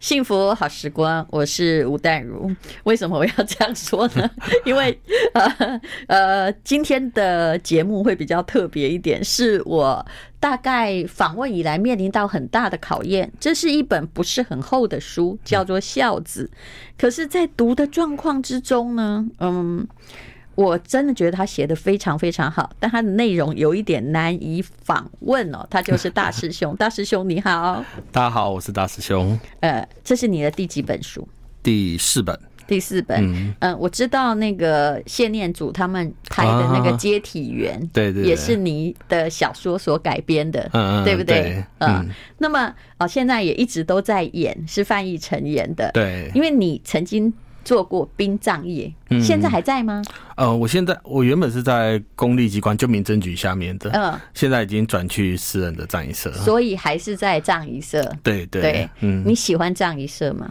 [0.00, 2.50] 幸福好时光，我是吴淡如。
[2.84, 4.28] 为什么我要这样说呢？
[4.64, 4.98] 因为
[5.34, 10.04] 呃呃，今天的节目会比较特别一点，是我
[10.40, 13.30] 大概访问以来面临到很大的考验。
[13.38, 16.50] 这是一本不是很厚的书，叫做《孝子》，
[16.98, 19.86] 可是，在读的状况之中呢，嗯。
[20.60, 25.66] 我真的觉得他写的非常非常好，但他的内容有一点难以访问哦。
[25.70, 27.82] 他就是大师兄， 大师兄你好，
[28.12, 29.38] 大家好，我是大师兄。
[29.60, 31.26] 呃，这是你的第几本书？
[31.62, 32.38] 第四本。
[32.66, 33.24] 第四本。
[33.32, 41.40] 嗯、呃，我知道那个谢念祖他们拍的那个《接体员》，对对，也是你的小说所改编的，嗯对不对？
[41.40, 42.06] 对嗯。
[42.36, 47.32] 那么哦，现在也一直都在演，是范逸臣演的，对，因为你曾经。
[47.64, 48.92] 做过殡葬业，
[49.22, 50.02] 现在还在吗？
[50.36, 58.02] 嗯、呃，我现在我原本是在公立机关，就民政局下面的，嗯，现在已经转去私人的葬仪社，所以还是在葬仪社。
[58.22, 60.50] 对对对，嗯，你喜欢葬仪社吗？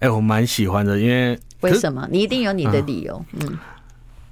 [0.00, 2.06] 哎、欸，我蛮喜欢的，因为为什么？
[2.10, 3.24] 你一定有你的理由。
[3.34, 3.58] 嗯，嗯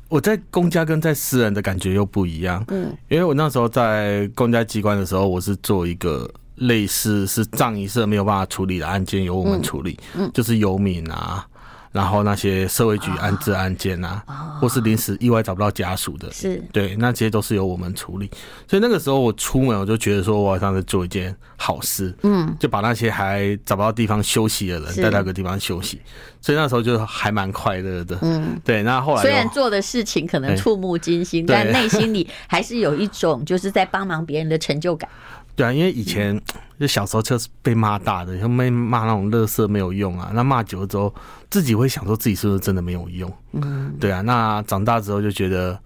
[0.09, 2.65] 我在公家跟在私人的感觉又不一样。
[2.69, 11.47] 嗯，因为我那时候在公家机关的时候，我是做一个类似是葬仪社没有办法处理的案件，由我们处理，嗯，嗯就是游民啊。
[11.93, 14.23] 然后那些社会局安置案件啊，
[14.61, 18.31] 或是临时意外找不到家属的，是对，那这些都是由我们处理。
[18.69, 26.01] 所以那个时候我出门，我就觉得说，我好像在做一件好事，嗯，就把那些还找不到地方休息的人带到个地方休息。
[26.41, 28.83] 所以那时候就还蛮快乐的，嗯，对。
[28.83, 35.11] 那后来虽然做的事情可能触目惊心，但内心里还是有一种就是在帮忙别人的成就感。
[35.61, 36.41] 对啊，因为以前
[36.79, 40.31] 就小时候就是被骂大的，像被骂那种乐色没有用啊。
[40.35, 41.15] 那骂久了之后，
[41.51, 43.31] 自己会想说自己是不是真的没有用？
[43.53, 44.23] 嗯，对啊。
[44.23, 45.79] 那长大之后就觉得，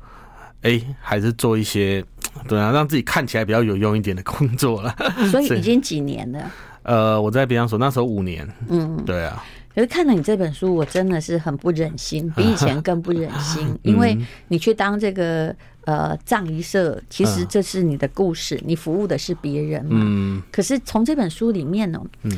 [0.62, 2.04] 哎，还是做一些
[2.46, 4.94] 对啊，让自己看起来比较有用一点的工作了。
[5.30, 6.50] 所以已经 几年了？
[6.84, 8.48] 呃，我在边疆所那时候五年。
[8.68, 9.42] 嗯，对啊。
[9.74, 14.16] 可是看了你这本书，我真的是很不忍心， 比以前更不忍心，因为
[14.48, 15.54] 你去当这个。
[15.86, 20.00] 呃，葬仪社其实这是你的故事，你服务的是别人嘛。
[20.02, 20.42] 嗯。
[20.50, 22.32] 可是从这本书里面呢，嗯，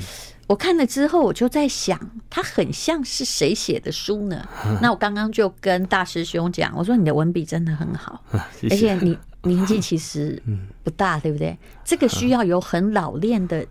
[0.49, 1.97] 我看了之后，我就在想，
[2.29, 4.45] 它很像是谁写的书呢？
[4.83, 10.43] 那我刚刚就跟大师兄讲，我说你的文笔真的很好， 而且你年纪其实
[10.83, 11.57] 不大，对不对？
[11.85, 13.65] 这个需要有很老练的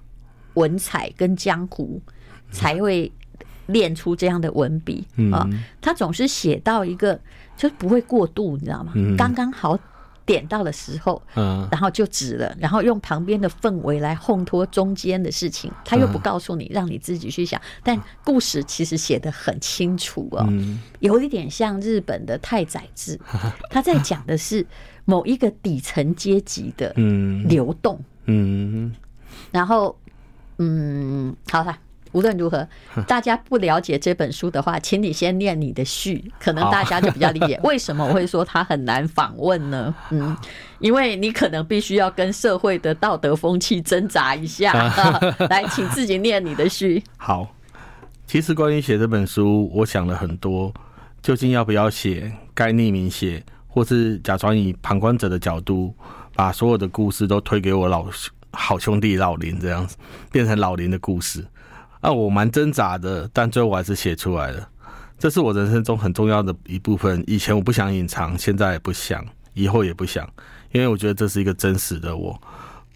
[0.53, 2.01] 文采跟江湖，
[2.49, 3.11] 才会
[3.67, 5.47] 练出这样的文笔啊。
[5.81, 7.19] 他总是写到一个。
[7.57, 8.91] 就不会过度，你知道吗？
[9.17, 9.79] 刚刚好
[10.25, 17.61] 点到的时候，嗯，然后就止了，然后用旁边的氛围来烘托中间的事情，他又不告诉你，让你自己去想。
[17.81, 20.45] 但故事其实写的很清楚哦，
[20.99, 23.17] 有一点像日本的太宰治，
[23.71, 24.67] 他在讲的是
[25.05, 26.93] 某一个底层阶级的
[27.45, 28.93] 流动，嗯，
[29.49, 29.97] 然后，
[30.57, 31.77] 嗯，好了。
[32.15, 32.65] 无论如何，
[33.05, 39.93] 大家不了解这本书的话，请你先念你的序，可能大家就比较理解 为什么我会说它很难访问呢？
[40.11, 40.35] 嗯，
[40.79, 44.71] 因为你可能必须要跟社会的道德风气挣扎一下。
[45.51, 47.03] 来，请自己念你的序。
[47.17, 47.53] 好，
[48.25, 50.73] 其实关于写这本书，我想了很多，
[51.21, 55.93] 究竟要不要写，该匿名写，或是假装以旁观者的角度，
[56.33, 58.07] 把所有的故事都推给我老
[58.51, 59.97] 好兄弟老林这样子，
[60.31, 61.45] 变成老林的故事。
[62.05, 64.69] 啊我蛮挣扎的，但最后我还是写出来了。
[65.17, 67.23] 这是我人生中很重要的一部分。
[67.25, 70.29] 以前我不想隐藏，现在也不想，以后也不想，
[70.71, 72.39] 因为我觉得这是一个真实的我。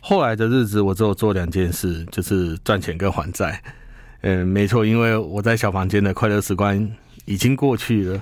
[0.03, 3.59] 后来的日子，我只有做两件事，就是赚钱跟还债。
[4.22, 6.91] 嗯，没错，因为我在小房间的快乐时光
[7.26, 8.22] 已经过去了。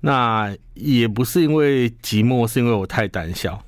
[0.00, 3.60] 那也不是因为寂寞，是因为我太胆小。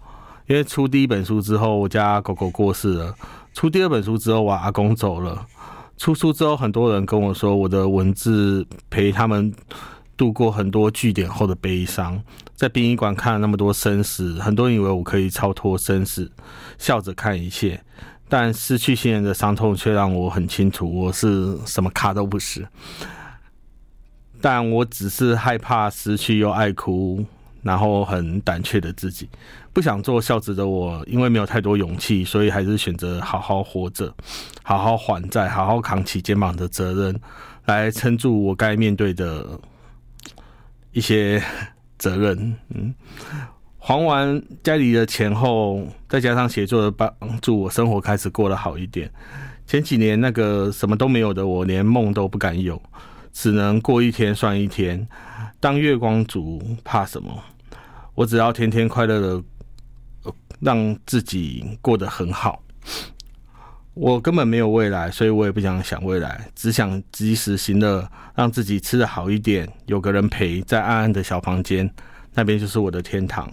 [0.47, 3.12] 因为出第一本书之后，我家狗狗过世了；
[3.53, 5.44] 出第二本书之后，我阿公走了。
[5.98, 9.53] 出书之后，很多人跟我说，我的文字陪他们
[10.16, 12.22] 度过很多据点后的悲伤。
[12.54, 16.31] 在殡仪馆看了那么多生死，很多人以为我可以超脱生死，
[16.78, 17.78] 笑着看一切。
[18.28, 22.67] 但失去亲人的伤痛却让我很清楚，我是什么卡都不是。
[24.40, 27.26] 但我只是害怕失去，又爱哭。
[27.61, 29.28] 然后很胆怯的自己，
[29.78, 34.12] 不想做孝子的我，因为没有太多勇气，所以还是选择好好活着，
[34.64, 37.20] 好好还债，好好扛起肩膀的责任，
[37.66, 39.46] 来撑住我该面对的
[40.90, 41.40] 一些
[41.96, 42.56] 责任。
[42.75, 42.92] 嗯，
[43.78, 47.08] 还完家里的钱后，再加上写作的帮
[47.40, 49.08] 助，我生活开始过得好一点。
[49.64, 52.82] 前几年那个什么都没有的我，连梦都不敢有，
[53.32, 55.06] 只能过一天算一天。
[55.60, 57.30] 当月光族怕什么？
[58.16, 59.40] 我只要天天快乐的
[60.60, 62.62] 让自己过得很好。
[63.94, 71.90] 我根本没有未来，所以我也不想想未来，只想及时行乐，让自己吃得好一点，有个人陪，在暗暗的小房间，
[72.34, 73.50] 那边就是我的天堂。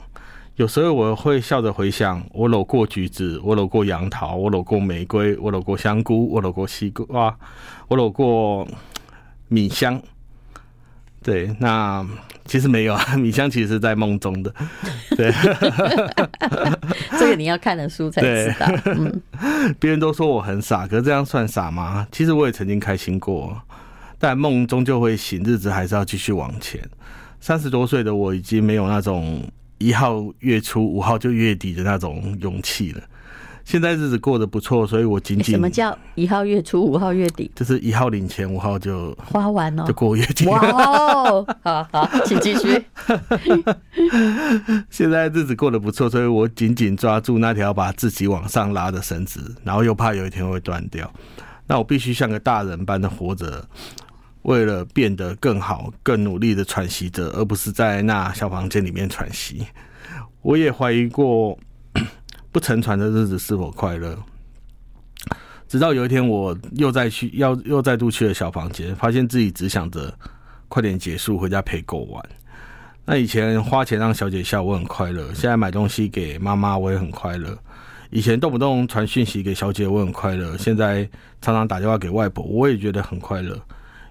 [0.55, 7.35] 有时候我会笑着回想，我搂过橘子，我搂过杨桃，我搂过玫瑰，我搂过香菇，我搂过西瓜，
[7.87, 8.67] 我搂过
[9.47, 10.01] 米香。
[11.25, 12.05] 对，那
[12.45, 14.53] 其实没有啊， 米香其实是在梦中的。
[15.17, 15.31] 对，
[17.17, 18.67] 这个你要看了书才知道。
[18.85, 19.21] 嗯，
[19.79, 22.07] 别人都说我很傻，可是这样算傻吗？
[22.11, 23.59] 其实我也曾经开心过，
[24.19, 26.79] 但梦终究会醒，日子还是要继续往前。
[27.41, 29.43] 三十多岁的我已经没有那种
[29.79, 33.01] 一号月初五号就月底的那种勇气了。
[33.65, 37.49] 现在日子过得不错，所以我仅仅什么叫一号月初五号月底？
[37.55, 40.45] 就是一号领钱，五号就花完了，就过月底。
[40.45, 42.85] 哇哦，好好， 请继续。
[44.91, 51.11] 现在日子过得不错，所以我紧紧抓住那条把自己往上拉的绳子，然后又怕有一天会断掉。
[51.65, 53.67] 那我必须像个大人般的活着，
[54.43, 59.65] 为了变得更好，更努力的喘息着，而不是在那小房间里面喘息。
[60.43, 61.57] 我也怀疑过。
[62.55, 64.17] 不沉船的日子是否快乐？
[65.67, 70.17] 直到有一天，我又再去，要又再度去了小房间，发现自己只想着
[70.69, 72.23] 快点结束，回家陪狗玩。
[73.03, 77.57] 那以前花钱让小姐笑，我很快乐；现在买东西给妈妈，我也很快乐。
[78.09, 81.03] 以前动不动传讯息给小姐，我很快乐；现在
[81.41, 83.59] 常常打电话给外婆，我也觉得很快乐。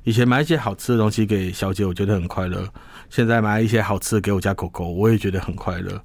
[0.02, 2.62] 以前买一些好吃的东西给小姐，我觉得很快乐；
[3.08, 5.99] 现在买一些好吃的给我家狗狗，我也觉得很快乐。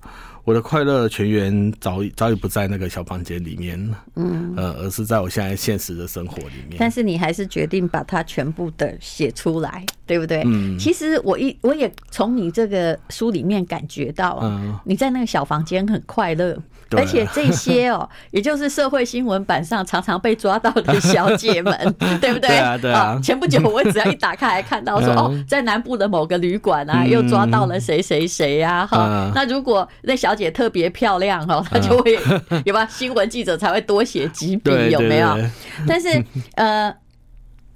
[0.50, 6.78] 我的快乐全员早已早已不在那个小房间里面了，嗯，呃，而是在我现在现实的生活里面。
[6.80, 10.42] 但是你还是决定把它全部的写出来，对不对？
[10.48, 10.76] 嗯。
[10.80, 16.58] 其实我一我也从你这个书里面感觉到，嗯，你在那个小房间很快乐。
[16.98, 22.50] 而且这些哦， 也就是社会新闻版上常常被抓到的小姐们， 对不对？
[22.50, 23.20] 对啊，对啊。
[23.22, 29.32] 前不久我只要一打开，还看到说 哦，在南部的某个旅馆啊，又抓到了谁谁谁呀，哈。
[29.36, 32.18] 那如果那小姐特别漂亮哈，她就会
[32.66, 32.86] 有吧？
[32.88, 35.38] 新闻记者才会多写几笔，有没有？
[35.88, 36.24] 但是
[36.56, 36.94] 呃，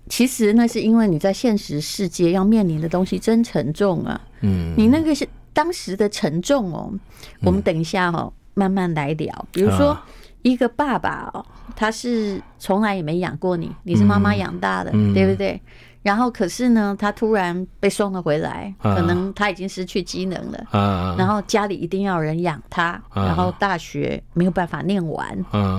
[0.09, 4.19] 其实那是因为你在现实世界要面临的东西真沉重啊。
[4.41, 6.91] 嗯，你那个是当时的沉重哦。
[7.41, 8.31] 我们等一下哈。
[8.53, 9.97] 慢慢来聊，比如说
[10.41, 11.45] 一个爸爸哦，
[11.75, 15.59] 他是从来也没养过你，你是妈妈养大的，对不对？
[16.01, 25.33] 然后可是呢，他突然被送了回来，可能他已经失去机能了，然后家里一定要有人养他，然后大学没有办法念完，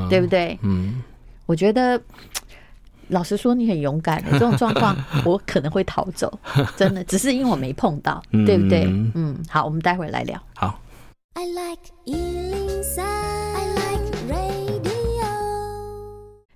[0.08, 0.58] 对不对？
[0.62, 1.02] 嗯，
[1.44, 2.00] 我觉得
[3.08, 6.32] 老实说，你很勇敢的 这种状况，我可能会逃走，
[6.74, 8.84] 真的，只是因为我没碰到，对不对？
[9.14, 10.40] 嗯，好，我们待会儿来聊。
[10.54, 10.80] 好。
[11.36, 13.02] I like 103。
[13.02, 15.26] I like radio。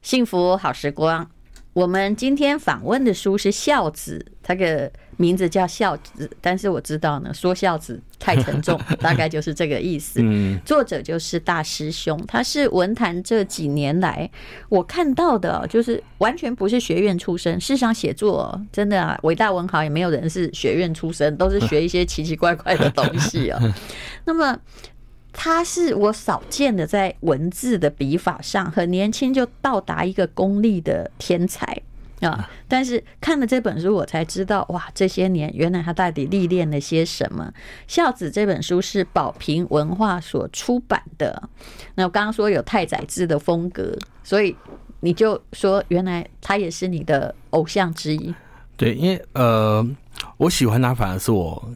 [0.03, 1.29] 幸福好时光。
[1.73, 4.93] 我们今天访问的书是孝子，他个。
[5.19, 10.25] 名字叫《孝子》，但是我知道呢，说孝子太沉重， 大概就是这个意思。
[10.65, 14.31] 作者就是大师兄，他是文坛这几年来
[14.71, 17.61] 我看到的，就是完全不是学院出身。
[17.61, 23.61] 世上写作真的啊，伟大文豪也没有人是学院出身，都是学一些奇奇怪怪的东西啊。
[24.25, 24.59] 那么。
[25.31, 31.81] 他是我少见的在文字的笔法上很年轻就到达一个功力的天才
[32.21, 32.51] 啊！
[32.67, 37.53] 但是看了这本书，我才知道哇，这些年原来他到底历练了些什么。
[37.87, 41.49] 《孝子》这本书是宝瓶文化所出版的。
[41.95, 44.57] 那我刚刚说有太宰治的风格，所以
[45.01, 48.35] 你就说原来他也是你的偶像之一。
[48.77, 49.87] 对，因为呃，
[50.37, 51.71] 我喜欢他，反而是我。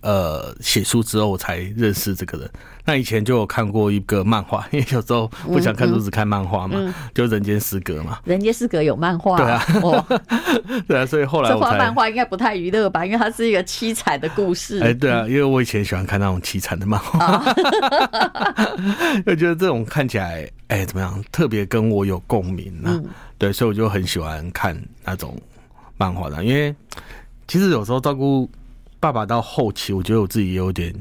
[0.00, 2.48] 呃，写书之后我才认识这个人。
[2.88, 8.18] 那以前就有看过一个漫画， 因为有时候不想看书，只看漫画嘛，嗯嗯、就《人间失格》嘛。
[8.28, 10.06] 《人间失格》有漫画，对啊，哦、
[10.88, 13.04] 对啊，所以后来我这画漫画应该不太娱乐吧？
[13.04, 14.80] 因为它是一个凄惨的故事。
[14.80, 17.44] 哎，对啊，因为我以前喜欢看那种凄惨的漫画，
[19.26, 22.96] 就觉得这种看起来，哎，怎么样，特别跟我有共鸣呢、啊？
[23.04, 25.38] 嗯、对，所以我就很喜欢看那种
[25.98, 26.74] 漫画的，因为
[27.46, 28.50] 其实有时候照顾。
[29.00, 30.92] 爸爸到后期，我觉得我自己也有点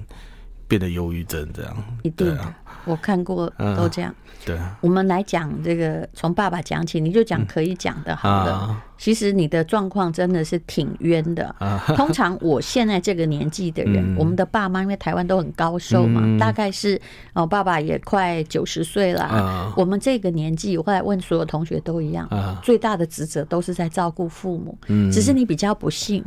[0.68, 1.76] 变得忧郁症这样。
[2.04, 2.54] 一定的，
[2.86, 4.14] 我看过都这样。
[4.46, 8.82] 对，我们来讲这个，从爸爸讲起，你就讲可以讲的好了。
[8.98, 11.54] 其实你的状况真的是挺冤的。
[11.98, 17.00] 通常我现在这个年纪的人， 我们的爸妈因为台湾都很高寿嘛，大概是
[17.34, 19.74] 哦，爸爸也快九十岁了。
[19.76, 22.30] 我们这个年纪，我后来问所有同学都一样，
[22.64, 24.78] 最大的职责都是在照顾父母。
[25.12, 26.24] 只是你比较不幸，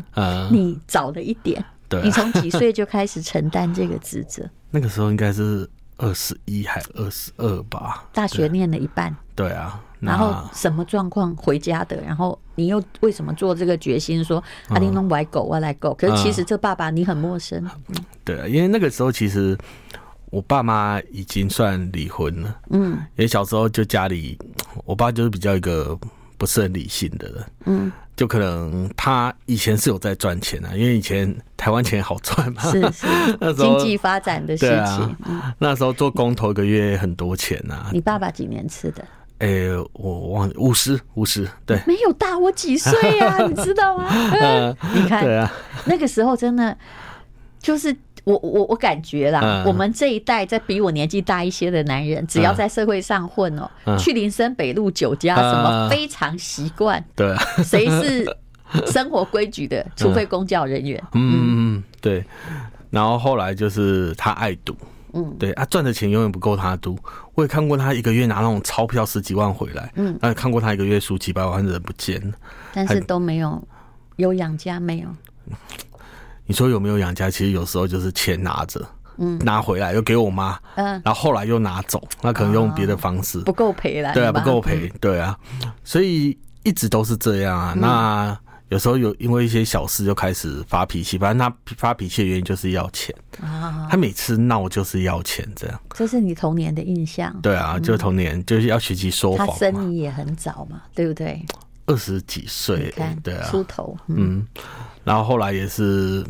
[0.51, 1.65] 你早了一点。
[2.03, 4.49] 你从几岁就开始承担这个职责？
[4.71, 5.69] 那个时候应该是。
[6.03, 8.09] 二十一还二十二吧？
[8.15, 9.15] 大学念了一半。
[9.35, 12.01] 对啊，然后什么状况回家的？
[12.01, 15.93] 然后你又为什么做这个决心说阿玲龙来狗，我来狗？
[15.93, 17.63] 可是其实这爸爸你很陌生。
[18.25, 19.55] 对啊，因为那个时候其实
[20.31, 22.57] 我爸妈已经算离婚了。
[22.71, 24.39] 嗯，因为小时候就家里，
[24.87, 25.95] 我爸就是比较一个
[26.39, 27.47] 不是很理性的人。
[27.67, 27.93] 嗯。
[28.21, 33.07] 就可能他以前是有在赚钱啊，因为以前台湾钱好赚嘛，是是，
[33.41, 35.17] 那时候经济发展的事情。
[35.57, 37.89] 那时候做工头一个月很多钱啊。
[37.95, 39.03] 你爸爸几年吃的？
[39.39, 44.11] 哎、欸，我忘了五十五十，对，没有大我几岁呀、啊，你知道吗？
[44.39, 45.51] 嗯、 你看，对啊，
[45.87, 46.77] 那个时候真的
[47.59, 47.97] 就是。
[48.25, 57.03] 我我我感觉啦，嗯、我们这一代在比我年纪大一些的男人，只要在社会上混哦、喔，嗯、去林森北路酒家什么非常习惯。
[57.17, 58.37] 对、啊，谁是
[58.87, 59.81] 生活规矩的？
[59.81, 61.03] 嗯、除非公教人员。
[61.15, 62.25] 嗯嗯，对。
[62.91, 64.77] 然后后来就是他爱赌，
[65.13, 66.99] 嗯，对啊，赚的钱永远不够他赌。
[67.35, 72.35] 我也看过他一个月拿那种钞票十几万回来，嗯，但看过他一个月输几百万人不见了，
[72.73, 73.63] 但是都没有
[74.17, 75.09] 有养家没有。
[76.51, 77.31] 你说有没有养家？
[77.31, 78.85] 其实有时候就是钱拿着，
[79.19, 85.39] 嗯，拿回来又给我妈，嗯，然后后来又拿走，那可能用别的方式，不够赔了，对啊，不够赔，对啊，
[85.85, 87.73] 所以一直都是这样啊。
[87.77, 88.37] 那
[88.69, 95.81] 有时候有因为一些小事就开始发脾气，反正他发脾气的原因就是要钱啊，他每次闹就是要钱，这样。
[95.95, 97.33] 这是你童年的印象？
[97.41, 99.47] 对啊，就童年就是要学习说谎。
[99.47, 101.41] 他生你也很早嘛，对不对？
[101.87, 102.93] 二十几岁，
[103.23, 104.45] 对啊，出头，嗯。
[105.05, 106.25] 然后后来也是，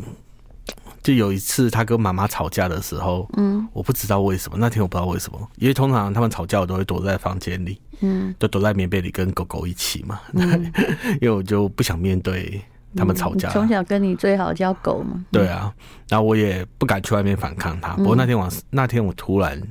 [1.03, 10.43] 就有一次他跟妈妈吵架的时候，嗯，我不知道为什么那天我不知道为什么，因为通常他们吵架我都会躲在房间里，嗯，就躲在棉被里跟狗狗一起嘛，对，
[11.19, 12.61] 因为我就不想面对
[12.95, 13.49] 他们吵架。
[13.49, 15.73] 从小跟你最好叫狗嘛，对啊，
[16.07, 17.93] 然后我也不敢去外面反抗他。
[17.95, 19.61] 不过那天晚上那天我突然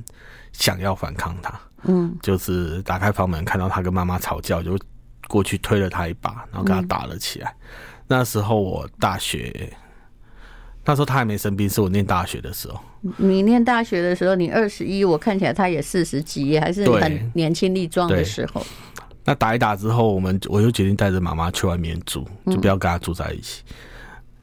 [0.53, 4.77] 想要反抗他，嗯，就是打开房门看到他跟妈妈吵架，就
[5.27, 7.55] 过去推了他一把，然后跟他打了起来。
[8.11, 9.71] 那时候我大学，
[10.83, 12.77] 那时候他还没生病，是我念大学的时候。
[13.15, 18.61] 你念大学的时候，你二十一，我看起来他也四十几，还是很年轻力壮的时候。
[19.23, 23.63] 那打一打之后，我们我就决定带着妈妈去外面住，就不要跟他住在一起。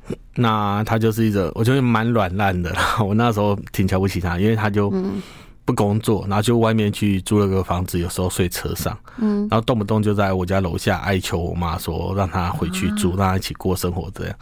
[0.09, 2.75] 嗯、那他就是一个，我觉得蛮软烂的。
[3.07, 4.91] 我那时候挺瞧不起他，因为他就。
[4.95, 5.21] 嗯
[5.69, 14.35] 不工作，然后就外面去租了个房子，有时候睡车上，嗯，然后动不动就在我家楼下哀求我妈说，让她回去住，啊、让她一起过生活这样。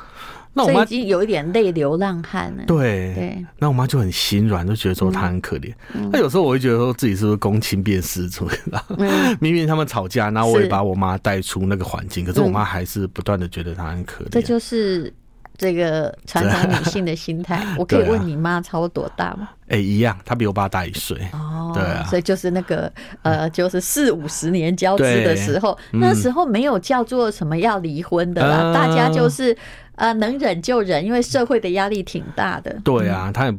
[0.52, 2.62] 那我妈已经有一点泪流浪汉了。
[2.64, 5.74] 对对，那我妈就很心软，就觉得说她很可怜。
[6.12, 8.84] 那、有时候我会觉得说自己是不是公亲变私出来的？
[8.96, 14.28] 嗯、 明明他们吵架，然后我也把我妈带出那个环境，是可是我妈还是不断的觉得她很可怜。
[14.30, 15.12] 这就是。
[15.56, 19.48] 这个传统女性的心态， 我可以问你妈超多大吗？
[19.68, 21.16] 哎、欸，一样，她比我爸大一岁。
[21.32, 29.56] 哦，对啊，所以就是那个呃，就是四五十年交织的时候，嗯、那时候没有叫做什么要离婚的啦，嗯、大家就是
[29.96, 32.78] 呃能忍就忍，因为社会的压力挺大的。
[32.84, 33.58] 对啊，他也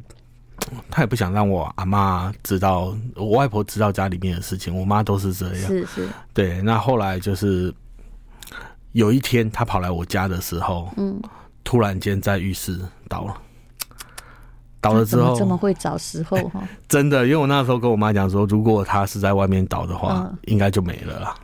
[0.89, 5.56] 他也不想让我阿妈知道，我外婆知道家里面的事情，我妈都是这样。
[5.56, 6.62] 是是，对。
[6.62, 7.74] 那后来就是
[8.94, 11.20] 有一天，他跑来我家的时候，嗯。
[11.68, 13.36] 突然间在浴室倒了，
[14.80, 16.64] 倒了之后这么会找时候 哈？
[16.88, 21.36] 真的，因为我那时候跟我妈讲说，如果他是在外面倒的话，应该就没了啦。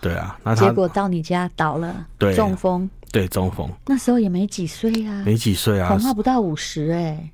[0.00, 3.70] 对啊，那结果到你家倒了，对，中风，对，中风。
[3.86, 7.30] 那时候也没几岁啊，没几岁啊，恐怕不到五十哎，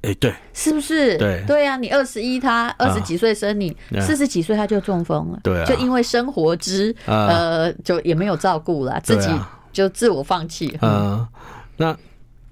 [0.00, 1.18] 哎，对，是不是？
[1.18, 9.28] 对，对啊，你二十一，他二十几岁生你，四十几岁他就中风了，对，就因为生活之呃，就也没有照顾了，自己
[9.74, 11.28] 就自我放弃，嗯。
[11.76, 11.96] 那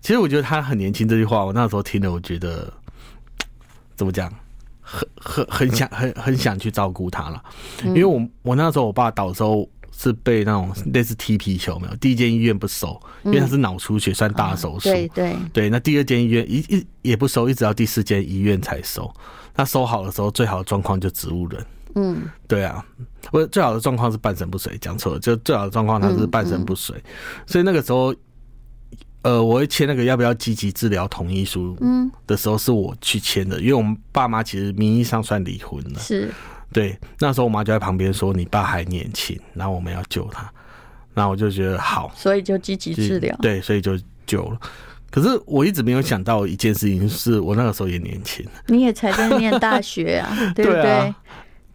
[0.00, 2.70] 其实我觉得他很年轻，这句话我那时候听了，我觉得
[3.96, 4.30] 怎么讲，
[4.82, 7.42] 很很很想很很想去照顾他了。
[7.84, 9.66] 因为我我那时候我爸倒的时候
[9.96, 14.90] 是被那种类似踢皮球没有，第一间医院不收，因为他是脑出血，算大手术。
[14.90, 19.10] 对对对，那第二间医院一一也不收，一直到第四间医院才收。
[19.54, 21.66] 那收好的时候，最好的状况就植物人。
[21.94, 22.84] 嗯，对啊，
[23.32, 26.94] 我最好的状况是半身不遂，讲错了，就最好的状况他是半身不遂，
[27.46, 28.14] 所以那个时候。
[29.24, 36.30] 呃，我会签那个要不要积极治疗同意书，嗯，的时候是我去签的，因为我们爸妈其实名义上算离婚了，是，
[36.70, 40.52] 对，那时候我妈就在旁边说，你爸还年轻，然后我们要救他，
[41.14, 44.60] 那我就觉得好，所以就积极治疗，对，所以就救了。
[45.10, 50.82] 可是我一直没有想到一件事情，是我那个时候也年轻，你也才在念大学啊， 对不对？
[50.82, 51.16] 对啊，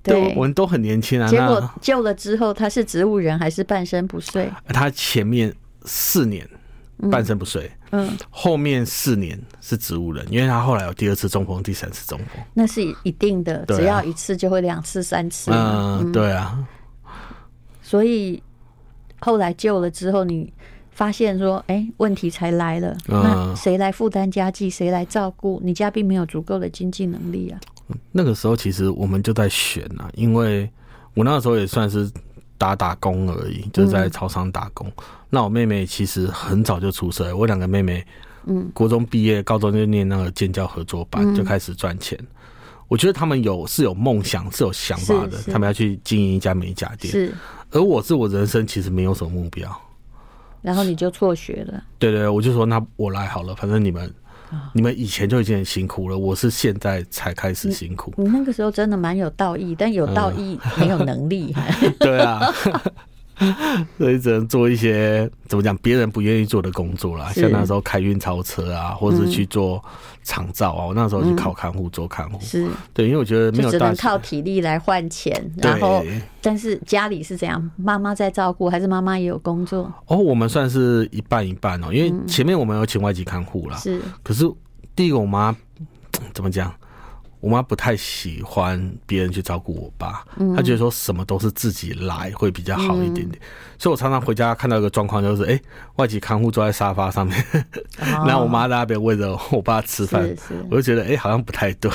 [0.03, 1.27] 对，我们都很年轻啊。
[1.27, 4.47] 结果救了之后，他是植物人还是半身不遂？
[4.67, 5.51] 他前面
[5.85, 6.47] 四年。
[7.09, 16.67] 半身不遂，嗯，后面四年是植物人，因为他后来有第二次中风，第三次中风，那是一定的，只要一次就会两次、三次，嗯，对啊。
[17.81, 18.43] 所以
[19.19, 20.51] 后来救了之后，你
[20.91, 22.91] 发现说，哎、欸，问题才来了。
[23.07, 24.69] 嗯、那谁来负担家计？
[24.69, 25.59] 谁来照顾？
[25.63, 27.59] 你家并没有足够的经济能力啊。
[28.11, 30.69] 那个时候其实我们就在选啊，因为
[31.13, 32.11] 我那个时候也算是
[32.57, 34.87] 打打工而已，就是在超商打工。
[34.87, 38.05] 嗯、那我妹妹其实很早就出社，我两个妹妹，
[38.45, 42.19] 嗯，国中毕业，高中就念那个建教合作班，嗯、就开始赚钱。
[42.87, 47.11] 我觉得他们有是有梦想，是有想法的，他们要去经营一家美甲店。
[47.11, 47.33] 是，
[47.71, 49.69] 而我是我人生其实没有什么目标，
[50.61, 51.83] 然后你就辍学了。
[51.99, 54.11] 对，对对，我就说那我来好了，反正你们。
[54.73, 58.11] 你们以前就已经很辛苦了，我是现在才开始辛苦。
[58.17, 61.53] 你，你那个时候真的蛮有道义，但有道义没有能力。
[61.55, 62.51] 嗯、 对啊。
[63.97, 69.83] 所以只能做一些怎么讲别人不愿意做的工作啦，像那时候开运钞车啊，或者去做
[70.23, 70.85] 厂造啊。
[70.85, 72.39] 我那时候去考看护，做看护。
[72.41, 76.03] 是，对，因为我觉得没有只能靠体力来换钱，然后
[76.41, 77.71] 但是家里是怎样？
[77.77, 79.91] 妈妈在照顾，还是妈妈也有工作？
[80.07, 83.77] 哦，我们算是一半一半哦，因为前面我们有请外籍看护啦。
[83.77, 84.49] 是，可是
[84.95, 85.55] 第一个我妈
[86.33, 86.73] 怎么讲？
[87.39, 95.61] 我妈不太喜欢别人去照顾我爸，嗯、她觉得说什么都是自己来会比较好一点点，嗯、所以我常常回家看到一个状况，就是哎、欸，
[95.95, 97.45] 外籍看护坐在沙发上面，
[97.97, 100.29] 然后、哦、我妈在那边喂着我爸吃饭，
[100.69, 101.89] 我就觉得哎、欸，好像不太对。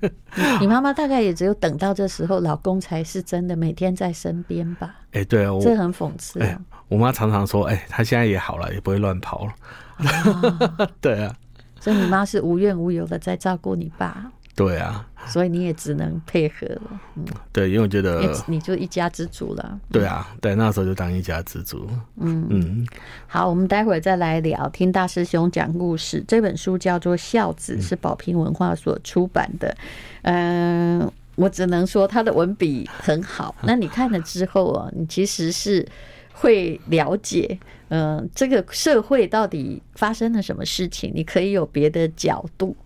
[0.60, 4.94] 你妈妈大概也只有等到这时候，老公才是真的每天在身边吧？
[5.12, 6.58] 哎、欸，对啊，这很讽刺、啊欸。
[6.88, 9.54] 我妈常常说，哎、欸，她现在也好了，也不会乱跑了。
[9.98, 11.34] 哦、 对啊，
[11.80, 14.30] 所以你妈是无怨无尤的在照顾你爸。
[14.54, 17.00] 对啊，所以你也只能配合了。
[17.16, 19.80] 嗯，对，因为我觉得你就一家之主了。
[19.90, 21.88] 对啊，对，那时候就当一家之主。
[22.20, 22.86] 嗯嗯，
[23.26, 26.22] 好，我们待会儿再来聊，听大师兄讲故事。
[26.28, 29.74] 这本书叫做《孝子》，是宝瓶文化所出版的。
[30.22, 33.54] 嗯、呃，我只能说他的文笔很好。
[33.62, 35.88] 那你看了之后啊，你其实是
[36.34, 42.76] 会了解，嗯、呃，这个社会到底发生了什么事情，你可以有别的角度。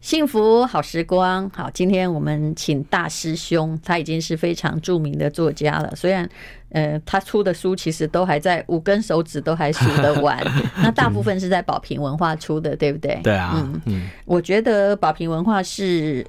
[0.00, 5.92] 幸福好时光，好，今天我们请大师兄，他已经是非常著名的作家了。
[5.94, 6.28] 虽然，
[6.70, 10.38] 呃，他出的书其实都还在五根手指都还数得完，
[10.82, 13.20] 那大部分是在宝瓶文化出的，对不对？
[13.22, 16.26] 对啊，嗯嗯，我觉得宝瓶文化是。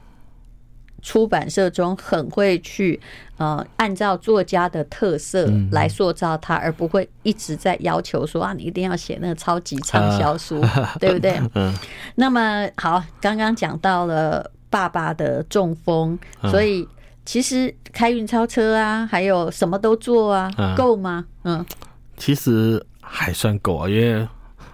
[1.02, 3.00] 出版社中很会去
[3.38, 10.62] 呃，按照作家的特色来塑造他，而不会一直在要求说啊，你一定要写那个超级畅销书，
[11.00, 11.40] 对不对？
[11.56, 11.74] 嗯。
[12.16, 16.18] 那么好，刚刚讲到了爸爸的中风，
[16.52, 16.88] 所以
[17.26, 21.26] 其实开运钞车啊，还有什么都做啊，够吗？
[21.44, 21.66] 嗯，
[22.18, 24.28] 其实还算够啊，因为。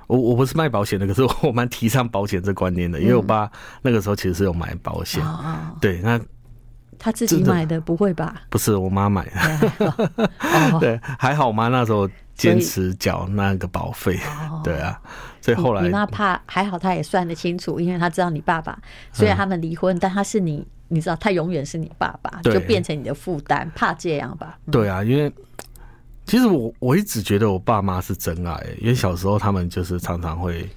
[0.07, 3.49] 我我不是卖保险的，可是我蛮提倡保险这观念的，因为我爸
[3.81, 5.21] 那个时候其实是有买保险，
[5.81, 6.19] 对，那
[6.97, 8.43] 他自己买的不会吧？
[8.49, 10.19] 不是我妈买的，
[10.79, 14.19] 对，还好我妈那时候坚持缴那个保费，
[14.63, 14.99] 对啊，
[15.41, 18.77] 所以后来你妈怕还好，她也算得清楚，因为她知道你爸爸
[19.11, 24.57] 虽然他们离婚，但他是你，你知道他永远是你爸爸，就变成你的负担，怕这样吧？
[24.71, 25.31] 对啊，因为。
[26.25, 30.67] 其实我我一直觉得我爸妈是真爱，因为小时候他们就是常常会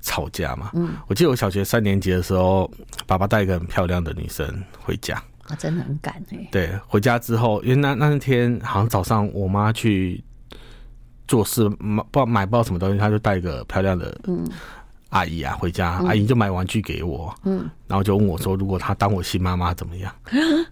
[0.00, 0.70] 吵架嘛。
[0.74, 2.70] 嗯，我记得我小学三年级的时候，
[3.06, 4.46] 爸爸带一个很漂亮的女生
[4.80, 6.48] 回家，啊，真的很赶哎。
[6.50, 10.22] 对，回家之后，因为那那天好像早上我妈去
[11.28, 14.44] 做事，买不买不知道什么东西，她就带一个漂亮的嗯。
[15.10, 20.12] 阿姨啊，回家，阿姨就买玩具给我，嗯，然后就问我说：“如果她当我新妈妈怎么样？”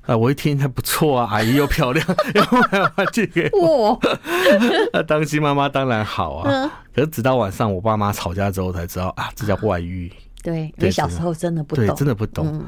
[0.06, 3.98] 啊，我一听还不错啊，阿姨又漂亮， 又买玩具给我，
[4.92, 6.70] 那当新妈妈当然好啊。
[6.94, 10.12] 可是直到晚上我爸妈吵架之后才知道啊，这叫外遇。
[10.42, 12.64] 对，因为小时候真的不懂，真的不懂。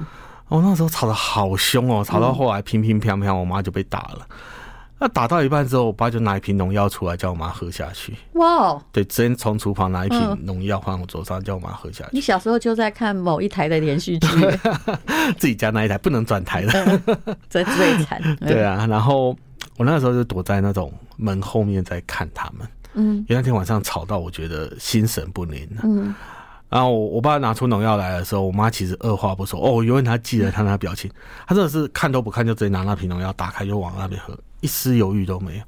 [0.48, 4.26] 我那时候吵得好凶哦，吵到后来乒乒乓乓，我妈就被打了。
[5.00, 8.14] 那打到一半之后，我爸就拿一瓶农药出来，叫我妈喝下去。
[8.34, 8.78] 哇！
[8.92, 12.10] 对，直接从厨房拿一瓶农药放我桌上，叫我妈喝下去。
[12.12, 14.28] 你小时候就在看某一台的连续剧，
[15.38, 17.00] 自己家那一台不能转台的，
[17.48, 18.20] 这最惨。
[18.46, 19.34] 对啊，然后
[19.78, 22.68] 我那时候就躲在那种门后面在看他们。
[22.92, 25.66] 嗯，因为那天晚上吵到我觉得心神不宁。
[25.82, 26.14] 嗯，
[26.68, 31.10] 然后我我爸拿出农药来的时候，我妈其实二话不说，哦，我永远她记得他那表情，
[31.46, 34.38] 她真的是看都不看就直接拿那瓶农药打开就往那边喝。
[34.60, 35.64] 一丝犹豫都没有，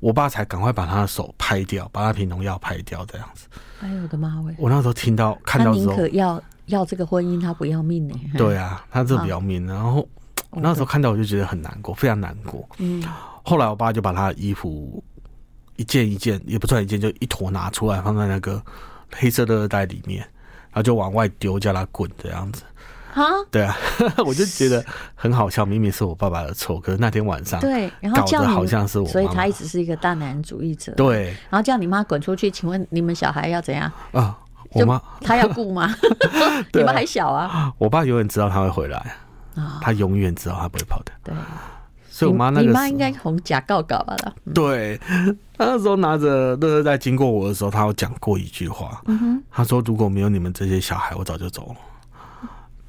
[0.00, 3.46] 我爸才赶快把他的手拍掉，把那瓶农药拍掉，这样子。
[3.80, 4.54] 哎呦我的妈喂！
[4.58, 8.14] 我那时候听到看到之后，宁可要要这个婚姻，他不要命呢。
[8.36, 9.66] 对啊，他这不要命。
[9.66, 10.06] 然后
[10.50, 12.68] 我那时候看到我就觉得很难过，非常难过。
[12.78, 13.02] 嗯。
[13.42, 15.02] 后来我爸就把他的衣服
[15.76, 18.62] 一件一件，也不算一件，就一坨拿出来，放在那个
[19.14, 22.62] 黑色的袋里面，然后就往外丢，叫他滚这样子。
[23.14, 23.76] 啊，对啊，
[24.24, 30.92] 我就觉得很好笑，明明是我爸爸的错，可是那天晚上对，然后叫你好像是我所以他一直是一个大男主义者。
[30.92, 34.36] 对，然后叫你妈滚出去，请问你们小孩要怎样啊？
[34.72, 35.94] 我妈 他要顾吗？
[36.72, 37.72] 你们还小啊？
[37.78, 39.16] 我爸永远知道他会回来，
[39.80, 41.12] 他永远知道他不会跑的。
[41.24, 41.34] 对。
[42.08, 44.34] 所以我妈那个，你妈应该红假告告吧了。
[44.52, 45.00] 对，
[45.56, 49.00] 他那时候拿着乐乐在经过我的时候，他有讲过一句话。
[49.06, 51.74] 嗯哼，他说：“如果没有你们这些小孩，我早就走了。”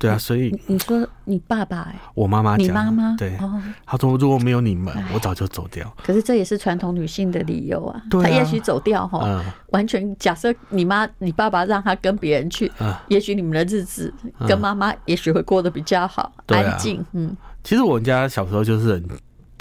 [0.01, 3.37] 对啊，所以你说你爸爸哎，我妈妈，你妈妈对，
[3.85, 8.01] 她说：“如果没有你们，我早就走掉。”可是这也是传统女性的理由啊。
[8.09, 12.71] 她也许走掉哈，完全假设你妈、你爸爸让她跟别人去，
[13.09, 14.11] 也许你们的日子
[14.47, 17.05] 跟妈妈也许会过得比较好，安静。
[17.11, 17.37] 嗯。
[17.63, 19.07] 其实我们家小时候就是很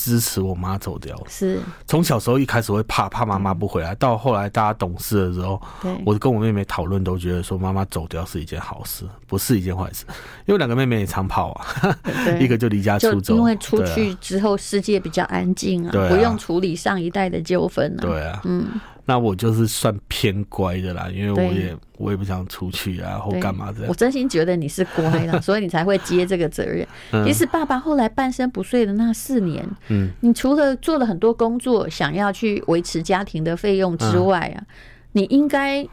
[0.00, 1.60] 支持我妈走掉，是。
[1.86, 10.06] 从小时候一开始会怕怕妈妈不回来，到后来大家懂事的时候，对，我跟我妹妹讨论都觉得说妈妈走掉是一件好事，不是一件坏事，
[10.46, 11.66] 因为两个妹妹也常跑啊，
[12.40, 18.66] 一个就离家出走，因为出去之后世界比较安静啊，不用处理上一代的纠纷啊，对啊，嗯。
[19.10, 23.88] 那我就是算偏乖的啦，因为我也我也不想出去啊，或干嘛这样。
[23.88, 26.86] 我真心觉得你是乖的，所以你才会接这个责任。
[27.26, 34.62] 其实爸爸后来半身不遂的那四年，嗯，你除了做了很多工作，想要去维持家庭的费用之外啊，
[35.10, 35.84] 你应该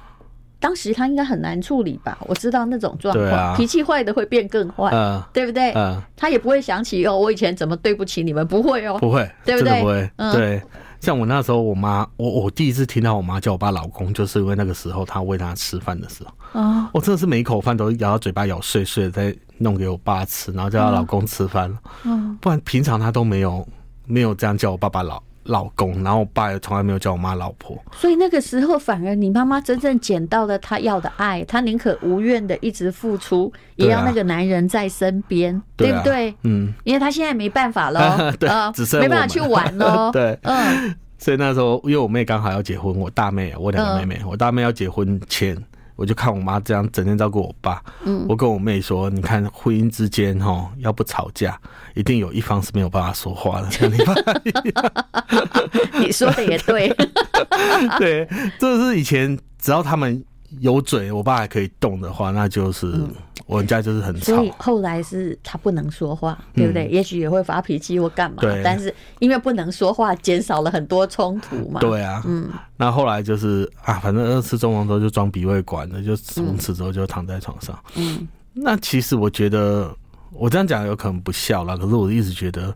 [0.59, 2.19] 当时他应该很难处理吧？
[2.27, 4.91] 我知道那种状况，脾气坏的会变更坏，
[5.33, 5.71] 对不对？
[5.71, 8.47] 嗯，他也不会想起哦，我以前怎么对不起你们？
[8.47, 9.81] 不会哦，不会，对不对？
[9.81, 10.61] 不会，对。
[10.99, 23.67] 像我那时候，我妈，我我第一次听到我妈叫我爸老公，就是因为那个时候她喂他吃饭的时候，啊，我真的是每一口饭都咬到嘴巴咬碎碎的，再弄给我爸吃，然后叫他老公吃饭，嗯，不然平常她都没有
[24.05, 36.33] 没有这样叫我爸爸老老公，然后我爸也从来没有叫我妈老婆，所以那个时候反而你妈妈真正捡到了她要的爱，她宁可无怨的一直付出，也要那个男人在身边，对不对？
[36.43, 45.57] 嗯，因为她现在没办法了， 对，只剩没办法去玩了， 对，嗯，所以那时候因为我妹刚好要结婚，我大妹，我两个妹妹，我大妹要结婚前。
[45.97, 51.59] 我就看我妈这样整天照顾我爸，嗯，我跟我妹说，你看婚姻之间哈，要不吵架，
[51.95, 53.69] 一定有一方是没有办法说话的。
[53.71, 54.13] 像你爸
[54.45, 56.95] 一样，你说的也对，
[57.99, 58.29] 对，
[58.59, 60.23] 这是以前只要他们
[60.59, 62.87] 有嘴，我爸还可以动的话，那就是。
[62.87, 63.09] 嗯
[63.45, 66.85] 我们家就是很吵，所以后来是他不能说话，对不对？
[66.89, 71.79] 也许也会发脾气或干嘛，但是因为不能说话，减少了很多冲突嘛。
[71.79, 72.49] 对啊，嗯。
[72.75, 77.79] 那后来就是啊，反正二次中风之后就装鼻胃管了，就从此之后就躺在床上。
[77.95, 78.27] 嗯。
[78.51, 79.95] 那其实我觉得
[80.33, 82.75] 我这样讲有可能不孝了，可是我一直觉得，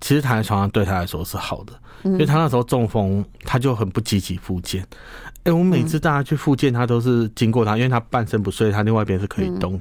[0.00, 1.72] 其实躺在床上对他来说是好的，
[2.12, 4.82] 因为他那时候中风，他就很不积极复健。
[5.44, 9.80] 哎、欸，我每次大家去复健，他都是经过他，因为他半身不遂，他另外一边是可以动，嗯、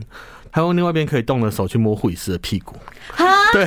[0.52, 2.76] 他用另外一边可以动的手去摸护理师的屁股。
[3.12, 3.66] 哈 对，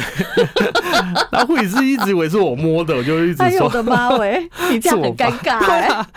[1.32, 5.56] 然后护理师一直以为是我摸的，我就一直说：“哎、我的妈喂， 你这样很尴尬。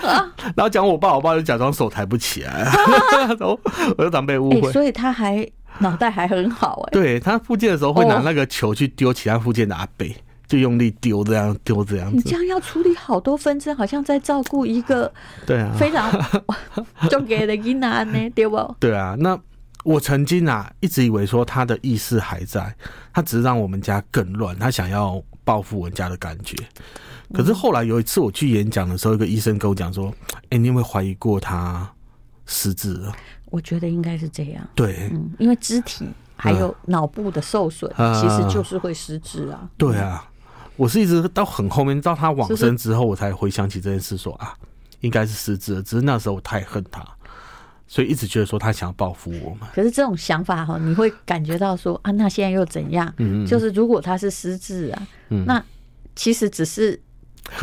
[0.06, 2.74] 啊”然后讲我爸，我爸就假装手抬不起来， 啊、
[3.28, 3.60] 然后
[3.98, 4.72] 我就常被误会、欸。
[4.72, 5.48] 所以他还
[5.80, 6.90] 脑袋还很好哎。
[6.92, 10.06] 对，他复健的时候会拿那个球去丢其他复健的阿伯。
[10.52, 15.10] 就用力丢这样丢这样子，你这样要处理好多纷争，好像在照顾一个
[15.46, 16.12] 对啊非常
[17.10, 18.76] 重给的囡仔呢，对不？
[18.78, 19.40] 对啊，那
[19.86, 22.76] 我曾经啊一直以为说他的意识还在，
[23.14, 26.58] 他只是让我们家更乱，他想要报复我们家的感觉。
[27.34, 30.14] 可是后来有一次我去演讲的时候，一个医生跟我讲说
[30.52, 31.90] ：“哎，你有没有怀疑过他
[32.46, 33.14] 失智了？”
[33.50, 39.70] 我觉得应该是这样，对，嗯，因为肢体还有脑部的受损，其实就是会失智啊。
[39.78, 40.28] 对啊。
[40.82, 44.52] 我是一直到很后面，到他往生之后，我才回想起这件事，说啊，
[45.02, 45.84] 应该是失智了。
[45.84, 47.06] 只是那时候我太恨他，
[47.86, 49.60] 所以一直觉得说他想要报复我们。
[49.76, 53.14] 可是这种想法哈，你会感觉到说啊，那现在又怎样？
[53.18, 55.08] 嗯，就是如果他是失智啊，
[55.46, 55.64] 那
[56.16, 57.00] 其实只是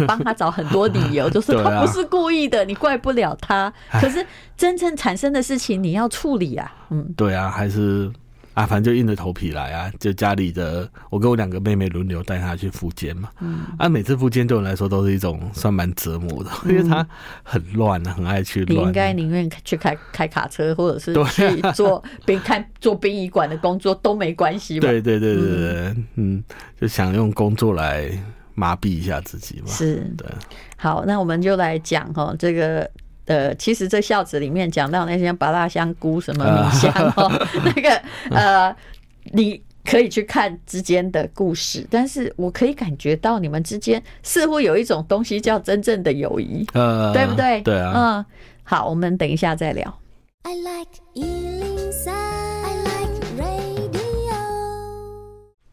[0.07, 3.73] 帮他找很多理由，就是他不是故意的，你怪不了他。
[4.01, 4.25] 可是
[4.57, 6.73] 真正产生的事情，你要处理啊。
[6.91, 8.13] 嗯，对啊，还是。
[8.59, 9.89] 啊，反正就硬着头皮来啊！
[10.01, 13.29] 就家里的，我跟我两个妹妹轮流带她去复健嘛。
[13.39, 17.07] 嗯，啊，每次复健对我来说都是一种算蛮折磨的，因为她
[17.45, 18.81] 很乱啊，很爱去乱。
[18.81, 24.89] 你应该宁愿去开开卡车，或者是去做 殡看做殡仪馆的工作都没关系吧？
[24.89, 26.43] 对对对对对，嗯，
[26.81, 28.11] 就想用工作来
[28.57, 29.69] 麻痹一下自己嘛。
[29.69, 30.27] 是，对。
[30.77, 32.91] 好，那我们就来讲哈这个。
[33.29, 37.31] 呃，其实这孝子里面讲到那些八大香菇什么米香 哦，
[37.65, 37.91] 那个
[38.31, 38.75] 呃，
[39.33, 47.61] 你可以去看之间的故事，但是我可以感觉到你们之间似乎有一种东西叫真正的友谊，呃，对不对？
[47.63, 48.25] 对啊，嗯，
[48.65, 49.99] 好，我们等一下再聊。
[50.43, 50.89] I like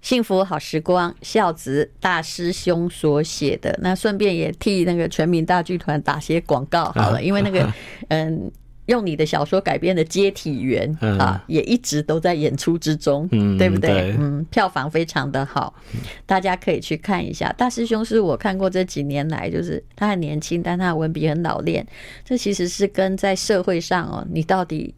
[0.05, 3.75] 幸福好时光，孝子大师兄所写的。
[3.81, 7.73] 那顺便也替那个全民大剧团打些广告好了，因为那个
[8.09, 8.51] 嗯。
[8.85, 13.89] 用你的小说改编的《接体员》啊，也一直都在演出之中，嗯、对不对？
[13.89, 15.73] 对嗯，票房非常的好，
[16.27, 17.51] 大家可以去看一下。
[17.53, 21.83] 大师兄是我看过这几年来，就是他很年轻，但他的文笔很老练。
[22.23, 24.93] 这其实是跟在社会上哦，你到底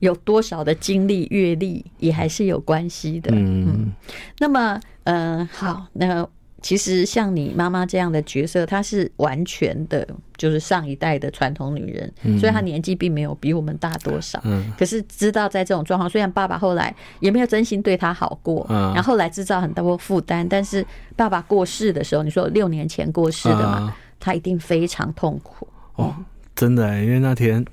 [0.00, 3.30] 有多少的经历阅历，也还是有关系的。
[3.32, 3.92] 嗯，嗯，
[4.38, 6.28] 那么，嗯、呃，好，那。
[6.62, 14.38] 其实像你妈妈这样的角色，她是完全的，就是上一代的传统女人，所以她年纪并没有比我们大多少。
[14.44, 20.84] 嗯可是知道在这种状况，虽然爸爸后来也没有真心对她好过，嗯然后后来制造很多负担，但是
[21.16, 25.66] 爸爸过世的时候，你说六年前过世的嘛，她一定非常痛苦。
[25.94, 26.14] 哦，
[26.54, 27.64] 真的，因为那天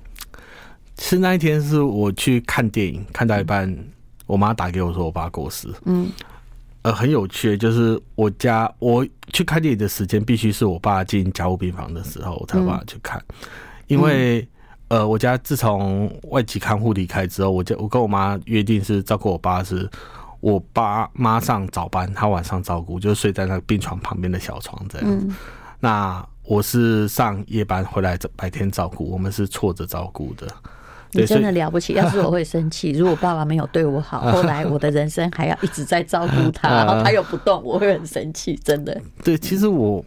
[0.99, 3.73] 是那一天是我去看电影，看到一半，
[4.25, 5.67] 我妈打给我说我爸过世。
[5.85, 6.09] 嗯。
[6.83, 13.21] 呃，很有趣，就是我家我去看电影的时间，必须是我爸进加护病房的时候，我才有办法去看。
[13.87, 14.47] 因为
[14.87, 19.89] 呃，我家自从外籍看护离开之后，我就我跟我妈约定是照顾我爸，是
[20.39, 25.35] 我爸妈上早班，他晚上照顾，就睡在那个病床旁边的小床这样。
[25.81, 30.47] 那我是上夜班回来白天照顾，我们是错着照顾的。
[31.11, 31.93] 你真的了不起！
[31.93, 38.99] 要是我会生气， 如果爸爸没有对我好， 后来我的人生还要一直在照顾他，然后他又不动，我会很生气，真的。
[39.23, 40.03] 对，其实我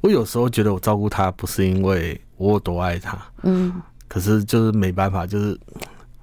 [0.00, 5.58] 我有时候觉得我照顾他不是因为我有多爱他，嗯，可是就是没办法，就是。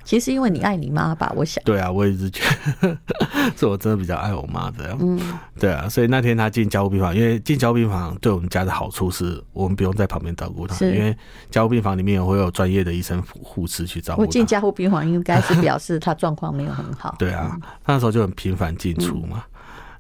[0.08, 1.62] 其实因为你爱你妈吧，我想。
[1.66, 2.42] 对啊，我一直觉
[2.80, 2.98] 得，
[3.58, 4.98] 是我真的比较爱我妈这样。
[5.02, 5.20] 嗯，
[5.60, 11.14] 对啊，所以那天她进加护病房，因为进加护病房对我们家的好处是我们不用在旁边照顾她，因为
[11.52, 14.22] 加护病房里面也会有专业的医生护士去照顾。
[14.22, 17.14] 我进加护病房应该是表示她状况没有很好。
[17.20, 19.44] 对啊，那时候就很频繁进出嘛。
[19.44, 19.52] 嗯、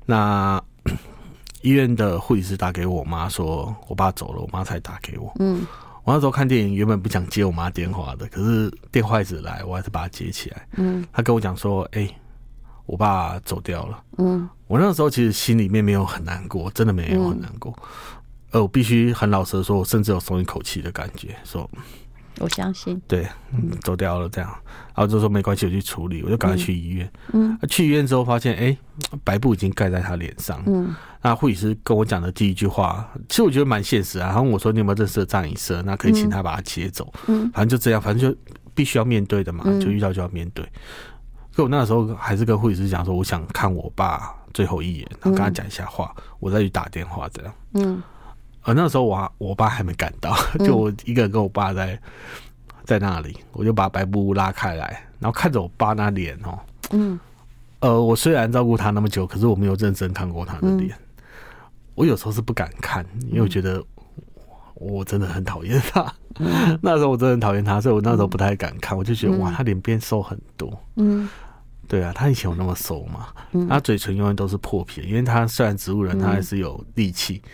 [0.05, 0.63] 那
[1.63, 5.33] 医院的护理师打给我妈说，我爸走了，我妈才打给我。
[5.39, 5.67] 嗯。
[6.07, 10.65] 我那时候看电影，原本不想接我妈电话的，可是电话一直来，我还是把它接起来。
[10.77, 12.15] 嗯，他跟我讲说：“哎、欸，
[12.85, 17.77] 我爸走掉了。”嗯，我那时候其实心里面没有很难过，真的没有很难过。
[17.81, 17.87] 嗯、
[18.51, 21.69] 呃，我必须很老实的说，我甚至有松一口气的感觉，说。
[22.39, 24.49] 我相信，对，嗯，走掉了这样，
[24.95, 27.11] 然后就说没关系，我去处理，我就赶快去医院。
[27.33, 28.77] 嗯，去医院之后发现，哎、欸，
[29.23, 30.61] 白布已经盖在他脸上。
[30.65, 34.27] 嗯，那护理师跟我讲的第一句话，其实我觉得蛮现实啊。
[34.27, 35.81] 然后我说，你有没有认识的葬仪社？
[35.81, 37.11] 那可以请他把他接走。
[37.27, 38.37] 嗯，反正就这样，反正就
[38.75, 40.63] 必须要面对的嘛，就遇到就要面对。
[41.55, 47.53] 可我那个时候还是跟护理师讲说，我想看我爸最后一眼，然后跟他讲一下话，我再去打电话这样。
[47.73, 48.03] 嗯。
[48.67, 51.97] 而那时候我我爸还没赶到，就我一个人跟我爸在
[52.83, 56.59] 在那里，我就把白布拉开来，然后看着我爸那脸哦，
[56.91, 57.17] 嗯，
[57.79, 60.93] 呃，我虽然照顾他那么久，可是我没有认真看过他的脸，
[61.95, 63.81] 我有时候是不敢看，因为我觉得
[64.73, 66.13] 我真的很讨厌他，
[66.83, 71.29] 那时候我真的很讨厌他，所以我那时候不太敢看，我就觉得哇，他脸变瘦很多，嗯，
[71.87, 73.27] 对啊，他以前有那么瘦嘛，
[73.69, 77.47] 他嘴唇永远都是破皮，因为他虽然植物人，他还是有力气，他。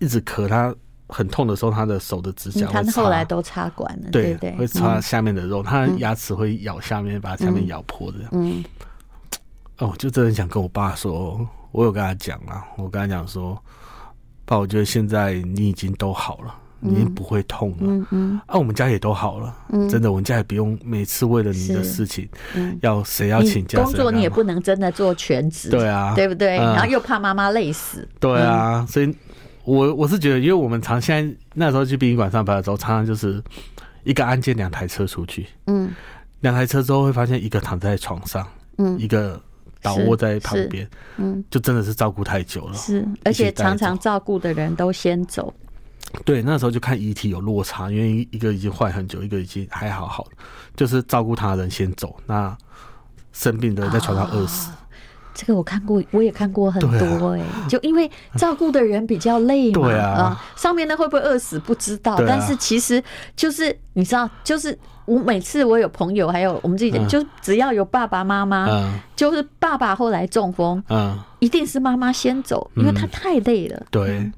[0.00, 0.74] 一直咳，他
[1.08, 8.28] 很痛的时候，他的手的指甲他后来都插管了，对对，会插下面的肉，他牙齿会咬下面，把下面咬破这样。
[8.32, 8.64] 嗯，
[9.78, 13.60] 哦，就真的想跟我爸说，我有跟他讲啊，我跟他讲说，
[14.44, 19.52] 爸，我觉得现在你已经都好了，你已经不会痛了，嗯嗯，啊，我们家也都好了，
[19.90, 22.28] 真的，我们家也不用每次为了你的事情，
[22.82, 26.56] 要谁要请假，工作你也不能真的做全职，对啊，对不对？
[26.56, 29.12] 然后又怕妈妈累死，对啊，所以。
[29.64, 33.42] 我我是觉得，因为我们常现在那时候去殡仪馆上班的时候，常常就是
[34.04, 35.92] 一个案件两台车出去，嗯，
[36.40, 38.46] 两台车之后会发现一个躺在床上，
[38.78, 39.40] 嗯，一个
[39.82, 45.52] 倒卧在旁边，嗯，就真的是照顾太久了，是，而且常常照顾的人都先走，
[46.24, 50.26] 对，那时候就看遗体有落差，因为一个已经坏很久，一个已经还好好，
[50.74, 52.56] 就是照顾他的人先走，那
[53.32, 54.72] 生病的人在床上饿死。
[55.32, 63.02] 这个我看过，我也看过很多哎，就因为照顾的人比较累嘛，啊，上面呢会不会饿死不知道，但是其实
[63.36, 73.86] 就是你知道，就是我每次我有朋友，还有我们自己，就只要有爸爸妈妈，就是爸爸后来中风，嗯，一定是妈妈先走，因为他太累了。
[73.90, 74.30] 对，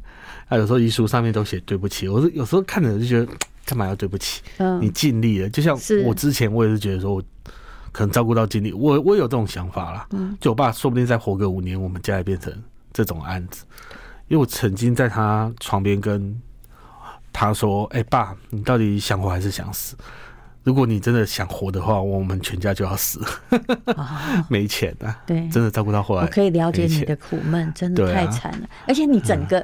[0.49, 3.27] 他有时候遗书上面都写对不起，我是有时候看着就觉得
[3.65, 4.43] 干嘛要对不起？
[4.59, 7.23] 嗯，你尽力了，就像我之前我也是觉得说我。
[7.93, 10.07] 可能照顾到尽力，我我有这种想法啦。
[10.11, 12.53] 嗯，就我爸说不定再活个五年，我们家也变成
[12.93, 13.65] 这种案子。
[14.29, 16.41] 因为我曾经在他床边跟
[17.33, 19.95] 他说：“哎、欸，爸，你到底想活还是想死？”
[20.65, 23.21] 如果你真的想活的话，我们全家就要死，
[23.87, 24.07] 哦、
[24.49, 25.21] 没钱啊。
[25.27, 28.65] 对，真的照顾到后来，我可以了解你的苦闷，真的太惨了。
[28.65, 29.63] 啊、而且你整个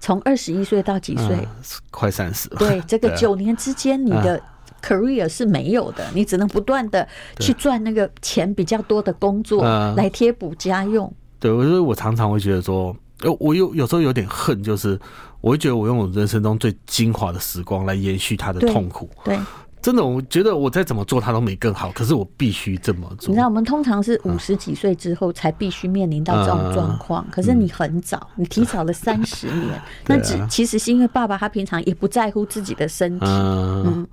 [0.00, 1.46] 从二十一岁到几岁、嗯，
[1.92, 2.56] 快三十了。
[2.58, 4.42] 对，这个 九年之间，你的
[4.82, 7.06] career 是没有的，你只能不断的
[7.38, 9.62] 去赚那个钱比较多的工作
[9.96, 11.12] 来贴补家用。
[11.38, 12.94] 对，我我常常会觉得说，
[13.38, 14.98] 我有有时候有点恨，就是
[15.40, 19.08] 我会觉得我用我人生中最精华的时光来延续他的痛苦。
[19.24, 19.36] 对。
[19.36, 19.42] 对
[19.82, 21.90] 真的，我觉得我再怎么做，他都没更好。
[21.92, 23.30] 可是我必须这么做。
[23.30, 27.26] 你知道，我们通常是五十几岁之后才必须面临到这种状况。
[27.30, 29.80] 可是你很早，你提早了 三十年。
[30.06, 33.24] 那只其实是因为爸爸他平常也不在乎自己的身体。
[33.26, 34.06] 嗯，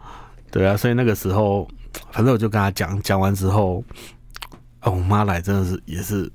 [0.57, 1.67] 对啊，所以那个时候，
[2.11, 3.83] 反正我就跟他讲，讲完之后，
[4.81, 6.31] 哦，我妈来真的是也是。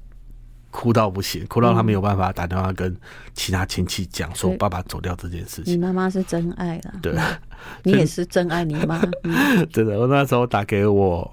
[0.74, 2.96] 哭到不行，哭到他没有办法打电话跟
[3.34, 5.74] 其他亲戚讲说爸爸走掉这件事情。
[5.74, 7.14] 你妈妈是真爱了，对，
[7.84, 8.98] 你也是真爱你妈。
[9.70, 11.30] 真的，我那时候打给我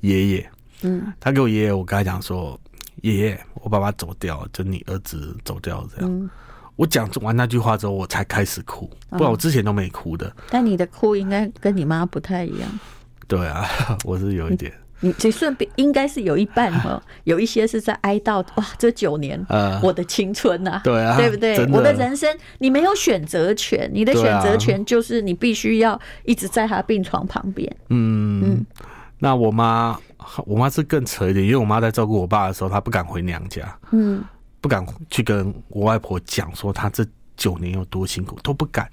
[0.00, 0.46] 爷爷，
[0.82, 2.60] 嗯，他给我爷爷，我跟他讲说，
[3.00, 6.30] 爷爷，我爸爸走掉，就你儿子走掉这样。
[6.76, 10.32] 我讲完那句话之后，我才开始哭，不然我之前都没哭的。
[10.50, 12.68] 但你的哭应该跟你妈不太一样。
[13.28, 13.66] 对啊，
[14.04, 14.72] 我是有一点。
[15.04, 19.44] 你这顺便应该是有一半哈， 有一些是在哀悼哇，这九年
[19.82, 21.58] 我的青春呐，对啊，对不对？
[21.72, 27.68] 我的人生你没有选择权，你的选择权就是你必须要一直在他病床旁边。
[27.88, 28.66] 嗯嗯，
[29.18, 29.98] 那我妈，
[30.46, 34.22] 我妈是更扯一点，因为我妈在照顾我爸的时候，她不敢回娘家，嗯，
[34.62, 37.04] 不敢去跟我外婆讲说她这
[37.36, 38.88] 九年有多辛苦，都不敢。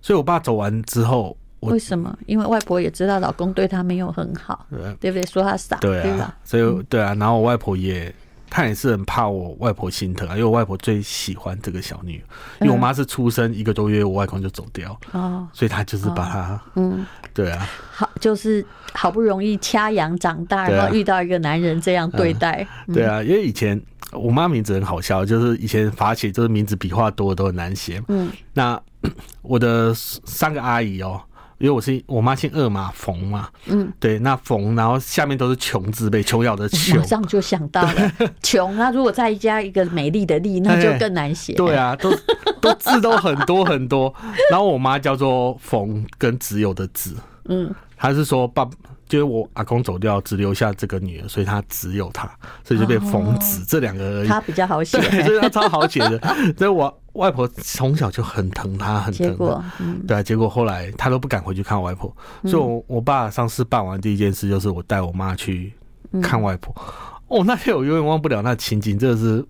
[0.00, 1.36] 所以我爸走完之后。
[1.60, 2.14] 为什么？
[2.26, 5.24] 因为外婆也知道老公对她没有很好，对，对不对？
[5.24, 6.36] 说她傻，对啊？
[6.44, 8.14] 所以对啊，然后我外婆也，
[8.50, 12.28] 她也是很怕我外婆心疼啊，因为我外婆最喜欢这个小女儿，
[12.60, 23.80] 因为我妈是出生一个多月，我外公就走掉，哦，所以她就是把她，嗯，对啊，好，就是好不容易掐养长大，然后遇到一个男人这样对待，对啊，因为以前
[24.14, 28.80] 我妈名字很好笑，就是以前罚写就是名字笔画多都很难写，嗯，那
[29.42, 31.20] 我的三个阿姨哦。
[31.58, 38.76] 因为我是我妈姓二嘛，冯嘛，嗯，对，那冯，然后下面都是穷字辈，琼瑶的琼，马上就想到了 穷。
[38.76, 41.54] 那如果再加一个美丽的丽，那就更难写。
[41.54, 42.10] 对啊，都
[42.60, 44.12] 都字都很多很多。
[44.50, 47.16] 然后我妈叫做冯，跟只有的子，
[47.48, 48.68] 嗯，她是说爸，
[49.14, 52.28] 就是我阿公走掉，只留下这个女儿，所以她只有她，
[52.64, 54.28] 所以就被冯子、哦、这两个而已。
[54.28, 56.18] 她比较好写， 所以她超好写的。
[56.58, 56.92] 所以我。
[57.14, 59.64] 外婆从小就很疼他，很疼他。
[59.78, 65.72] 嗯、对，结果后来他都不敢回去看外婆，嗯、所以我我爸上次办完第一件事就是我带我妈去
[66.20, 66.74] 看外婆。
[66.76, 69.46] 嗯、哦，那天我永远忘不了那情景，真的是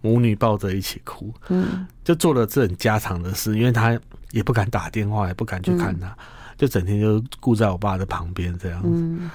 [0.00, 1.32] 母女抱着一起哭。
[1.50, 3.96] 嗯，就做了这很家常的事，因为他
[4.32, 6.16] 也不敢打电话，也不敢去看他，嗯、
[6.56, 8.88] 就整天就顾在我爸的旁边这样子。
[8.92, 9.30] 嗯、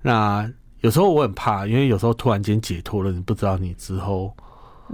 [0.00, 4.34] 那有时候我很怕，因为有时候突然间解脱了，你不知道你之后。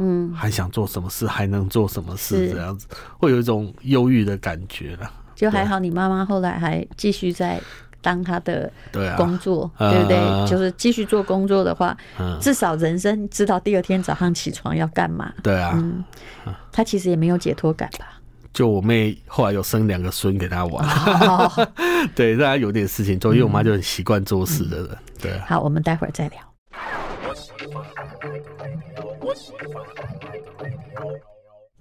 [0.00, 2.52] 嗯，还想做什么事，还能做什么事？
[2.52, 2.86] 这样子
[3.18, 5.10] 会有一种忧郁的感觉了。
[5.34, 7.60] 就还好，你妈妈后来还继续在
[8.00, 8.70] 当她的
[9.16, 10.46] 工作，对，不对？
[10.46, 15.32] 就是继续做工作的话，嗯、至少人生知道第二天早上起床要干嘛。
[15.42, 16.04] 对啊，嗯，
[16.70, 18.17] 她其实也没有解脱感吧？
[18.52, 20.86] 就我妹后来有生两个孙给她玩，
[21.28, 21.68] 哦、
[22.14, 24.88] 对，大家有点事情做，因为我妈就很习惯做事的人。
[24.90, 26.40] 嗯、对、啊，好，我们待会儿再聊。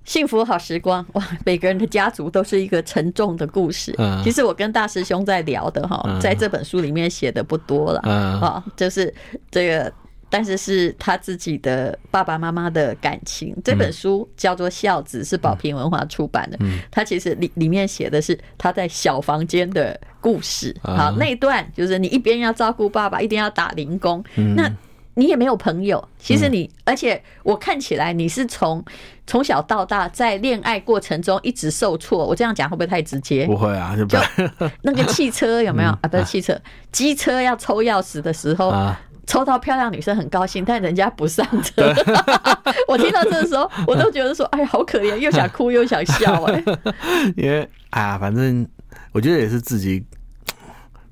[0.03, 1.27] 幸福好时光哇！
[1.45, 3.93] 每个人的家族都是一个沉重的故事。
[3.97, 7.99] 嗯，其实我跟大师兄在聊的哈，在这本书里面写的不多了。
[8.03, 9.13] 嗯，啊，就是
[9.51, 9.93] 这个，
[10.29, 13.55] 但是是他自己的爸爸妈妈的感情。
[13.63, 16.57] 这本书叫做《孝子》，是宝平文化出版的。
[16.59, 20.75] 嗯，他其实里里面写的是他在小房间的故事。
[20.81, 24.23] 好，那一段就是你一边要照顾爸爸，一边要打零工。
[24.55, 24.71] 那
[25.13, 28.85] 你也没有朋友，其实你，嗯、而且我看起来你是从
[29.25, 32.23] 从小到大在恋爱过程中一直受挫。
[32.23, 33.43] 我这样讲会不会太直接？
[33.47, 34.19] 不会啊，就，就
[34.83, 36.07] 那个汽车有没有、嗯、啊？
[36.07, 36.55] 不是汽车，
[36.91, 41.93] 机车要抽钥匙的时候，啊、抽到漂亮女生很高兴，但人家不上车。
[42.87, 46.63] 我听到这个时候，我都觉得说，哎呀，好可怜，又想哭又想笑哎。
[47.37, 48.67] 因为啊，反正
[49.11, 50.03] 我觉得也是自己。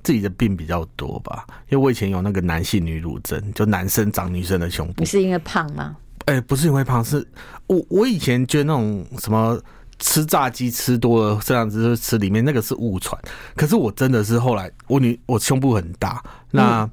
[0.04, 4.94] 自己的病比较多吧，因为我以前有那个男性女乳症，就男生长女生的胸部。
[4.98, 5.98] 你是因为胖吗？
[6.26, 7.28] 哎、欸，不是因为胖，是
[7.66, 9.60] 我我以前觉得那种什么
[9.98, 13.20] 吃炸鸡吃多了这样子，就吃里面那个是误传。
[13.56, 16.92] 可是我真的是后来我女我胸部很大，那、嗯、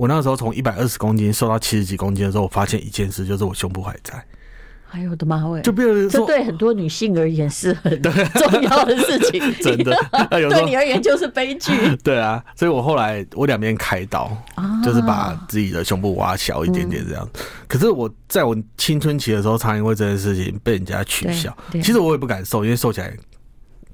[0.00, 4.14] 我那个时候从一百二十公斤瘦到七十几公斤的时候，我发现一件事，就是我胸部还在。
[4.92, 5.60] 哎呦我的妈喂！
[5.60, 9.94] 就变成这对很多女性而言是很重要的事情， 真的。
[10.30, 11.94] 对你而言就是悲剧。
[12.02, 17.28] 对啊，所以我后来我两边开刀，啊、就是把自己的胸部挖小一点点这样。
[17.34, 21.54] 嗯、可是我在我青春期的时候，常因为这件事情被人家取笑。
[21.72, 23.14] 其实我也不敢瘦，因为瘦起来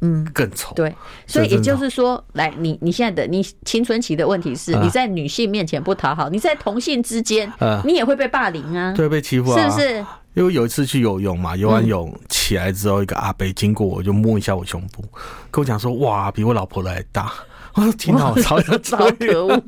[0.00, 0.26] 嗯。
[0.34, 0.74] 更丑。
[0.74, 0.94] 对，
[1.26, 7.50] 所以也就是说，来你你现在的你青春期的问题是，你在女性面前不讨好，你在同性之间，
[7.84, 10.06] 你也会被霸凌啊，对，被欺负啊，是不是？
[10.34, 15.02] 因为有一次去游泳嘛，游完泳起来之后，一个阿伯经过我就摸一下我胸部，
[15.50, 17.32] 跟我讲说：“哇，比我老婆的还大。
[17.72, 19.62] ”我说：“挺好，超想捶，可恶！”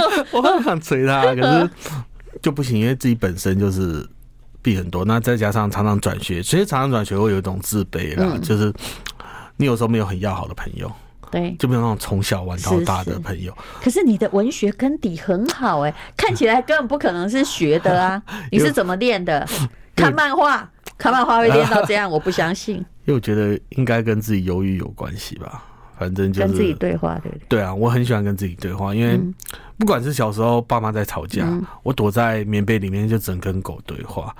[0.30, 1.70] 我很想捶他，可是
[2.42, 4.06] 就不行，因为自己本身就是
[4.60, 8.70] 病很多，那再加上常常转学，其实常常转学会有一种自卑啦，嗯、就是
[9.60, 10.90] 你有时候没有很要好的朋友，
[11.30, 13.52] 对，就没有那种从小玩到大的朋友。
[13.52, 18.22] 是是，可是你的文学根底很好哎、欸， 看起来根本不可能是学的啊！
[18.50, 19.46] 你是怎么练的？
[19.94, 22.76] 看漫画，看漫画会练到这样，我不相信。
[23.04, 25.62] 因为我觉得应该跟自己忧郁有关系吧，
[25.98, 27.44] 反正就是跟自己对话，对不对？
[27.48, 29.20] 对啊，我很喜欢跟自己对话，因为
[29.76, 31.46] 不管是小时候爸妈在吵架，
[31.82, 34.34] 我躲在棉被里面就只能跟狗对话。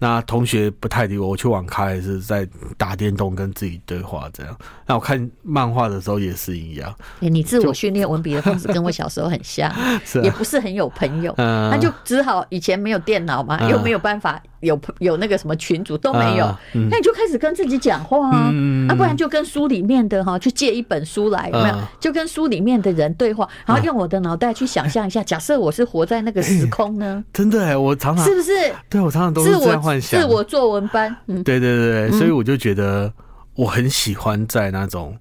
[0.00, 4.56] 那同学不太理我，我去网咖也是在打电动跟自己对话这样。
[4.86, 6.92] 那我看漫画的时候也是一样。
[7.20, 9.72] 欸、你自我训练文笔的方式跟我小时候很像，
[10.04, 14.42] 是啊、也不是很有朋友，那、 嗯、就只好以前没有电脑嘛，又没有办法。
[14.60, 16.44] 有有那个什么群组都没有，
[16.74, 21.74] 那、嗯、你就开始跟自己讲话啊，嗯、啊，不然就跟书里面的哈，去借一本书来，有没有？
[21.76, 27.24] 嗯、就跟书里面的人对话，然后用我的脑袋去想象一下，假设我是活在那个时空呢？
[27.26, 28.52] 欸、真的哎，我常常是不是？
[28.90, 30.20] 对，我常常都是这样幻想。
[30.20, 33.12] 自我作文班，嗯，对对对对，所以我就觉得
[33.54, 35.18] 我很喜欢在那种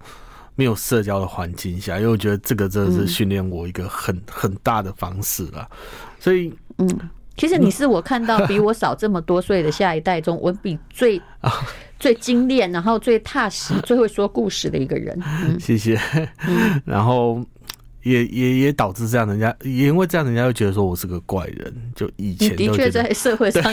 [0.53, 5.67] 没有社交的环境下，因为我觉得这个真的是训练我一个很很大的方式了，
[6.20, 6.88] 所以嗯。
[7.38, 11.22] 其实你是我看到比我少这么多岁的下一代中文笔最
[11.97, 15.17] 最精炼，然后最踏实、最会说故事的一个人。
[15.47, 15.97] 嗯、谢谢。
[16.84, 17.41] 然后。
[18.10, 21.74] 也也也导致这样，人家也因为这样，人家就觉得说我是个怪人。
[21.95, 23.64] 就以前的确在社会上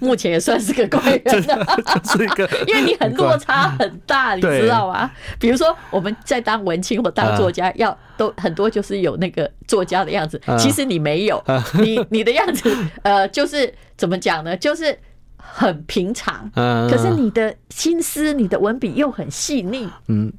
[0.00, 1.42] 目前也算是个怪人，
[2.04, 5.10] 是一个， 因为你很落差很大，你知道吗？
[5.38, 11.42] 比如说我们在当文青或当作家，要都很多就是有那个作家的样子，其实你没有，
[11.80, 14.56] 你你的样子呃，就是怎么讲呢？
[14.56, 14.98] 就是
[15.36, 20.32] 很平常，可是你的心思、你的文笔又很细腻，嗯。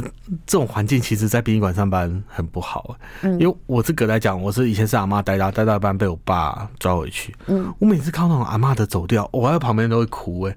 [0.00, 0.10] 呃，
[0.46, 2.96] 这种环境其实，在殡仪馆上班很不好。
[3.22, 7.34] 嗯，因为我这个来讲，我是以前是阿妈带大，带大班被我爸抓回去。
[7.46, 10.42] 嗯，我每次看到那种阿妈的走掉，我在旁边都会哭。
[10.42, 10.56] 哎，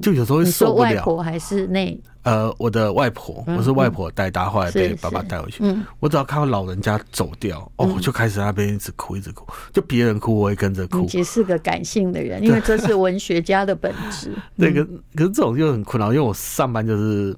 [0.00, 0.90] 就有时候会受不了。
[0.90, 2.00] 外婆还是那？
[2.22, 5.58] 呃，我的外婆，我是外婆带大，后来被爸爸带回去。
[5.64, 9.44] 嗯，我只要看到老人家走掉，哦，我就开始在那边一直哭，一直哭。
[9.72, 11.04] 就别人哭，我也跟着哭。
[11.06, 14.32] 其实是个感性的人， 因为这是文学家的本质。
[14.54, 14.84] 那个，
[15.16, 17.36] 可是这种就很困扰，因为我上班就是。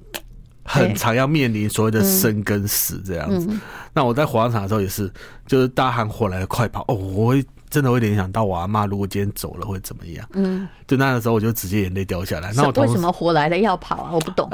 [0.65, 3.49] 很常要面临所谓的生跟死这样子，
[3.93, 5.11] 那我在火葬场的时候也是，
[5.47, 10.27] 就是大喊火来了快跑哦，我会真的会联想到我阿妈如果今天走了会怎么样？
[10.33, 12.53] 嗯，就那个时候我就直接眼泪掉下来。
[12.55, 14.11] 那我为什么火来了要跑啊？
[14.12, 14.49] 我不懂。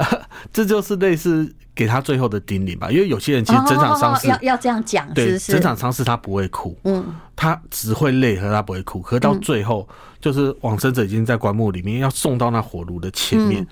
[0.52, 9.86] 这就是类似给他最后的叮咛吧，因为有些人其实整场丧事要要这样讲，对，整场丧事他不会哭，嗯，他只会累和他不会哭，可是到最后
[10.20, 13.66] 就是往生者已经在棺木里面要送到那火炉的前面。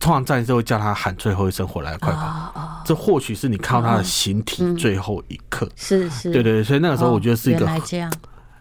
[0.00, 5.68] 通常战士会叫他喊最后一声“回来了，快跑”，这或许是你看到他的形体最后一刻。
[5.74, 7.68] 是是，对对，所以那个时候我觉得是一个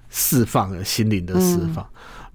[0.09, 1.85] 释放的心灵的释放。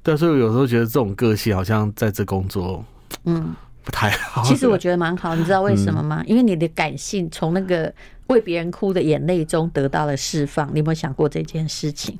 [0.03, 2.85] 但是有时候觉得这种个性好像在这工作，
[3.25, 4.43] 嗯，不太好。
[4.43, 6.23] 其实我觉得蛮好，你知道为什么吗？
[6.27, 7.93] 因为你的感性从那个
[8.27, 10.69] 为别人哭的眼泪中得到了释放。
[10.73, 12.19] 你有没有想过这件事情？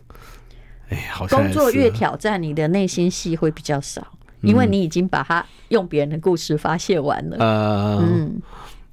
[0.91, 4.07] 哎，好像工作越挑战，你的内心戏会比较少。
[4.43, 8.43] 因为你已经把它用别人的故事发泄完了，嗯，嗯，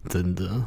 [0.08, 0.64] 真的，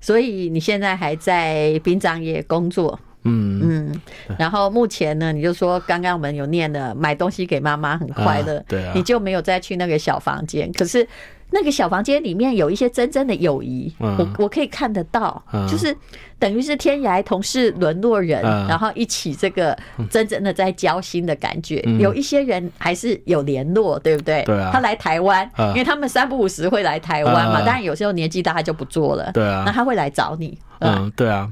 [0.00, 4.00] 所以你现在还在殡葬业工作，嗯嗯，
[4.38, 11.06] 然后目前呢，你就说刚刚我们有念的买东西给妈妈很快乐，对啊，你就没有再去那个小房间，可是。
[11.54, 15.94] 那个小房间里面有一些真正的友谊，我我可以看得到，就是
[16.38, 19.76] 等于是天涯同是沦落人，然后一起这个
[20.08, 21.82] 真正的在交心的感觉。
[22.00, 24.42] 有一些人还是有联络，对不对？
[24.44, 24.70] 对啊。
[24.72, 27.58] 他来台湾，因为他们三不五时会来台湾嘛。
[27.58, 29.62] 当然有时候年纪大他就不做了，对啊。
[29.66, 31.46] 那他会来找你，嗯，对啊。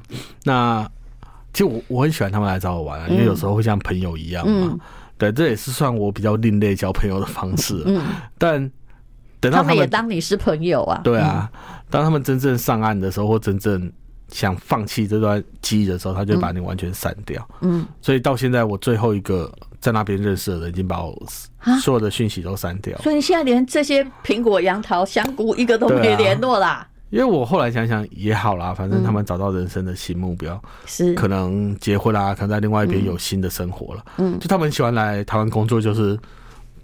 [0.44, 0.90] 那
[1.52, 4.76] 其实我我很喜欢他们来找我玩，因为有时候会像朋友一样嘛。
[5.18, 7.82] 对，这也是算我比较另类交朋友的方式。
[7.86, 8.02] 嗯，
[8.38, 8.70] 但。
[9.42, 11.00] 等到他们，也当你是朋友啊。
[11.02, 11.50] 对啊，
[11.88, 13.90] 当他们真正上岸的时候，或真正
[14.28, 17.48] 想放弃这段记忆的时候，他就把你完全删掉。
[17.62, 21.26] 嗯，所以到现在，我最后一个在那边认识的人已经把我
[21.80, 22.98] 所有的讯息都删掉。
[22.98, 26.86] 所以你现在连这些苹果、杨桃、香菇一个都没联络啦。
[27.10, 34.04] 因为我后来想想也好啦，反正他们找到人生的新目标，是可能结婚啦，可能在另外一边有新的生活了。
[34.18, 36.18] 嗯，就他们喜欢来台湾工作，就是。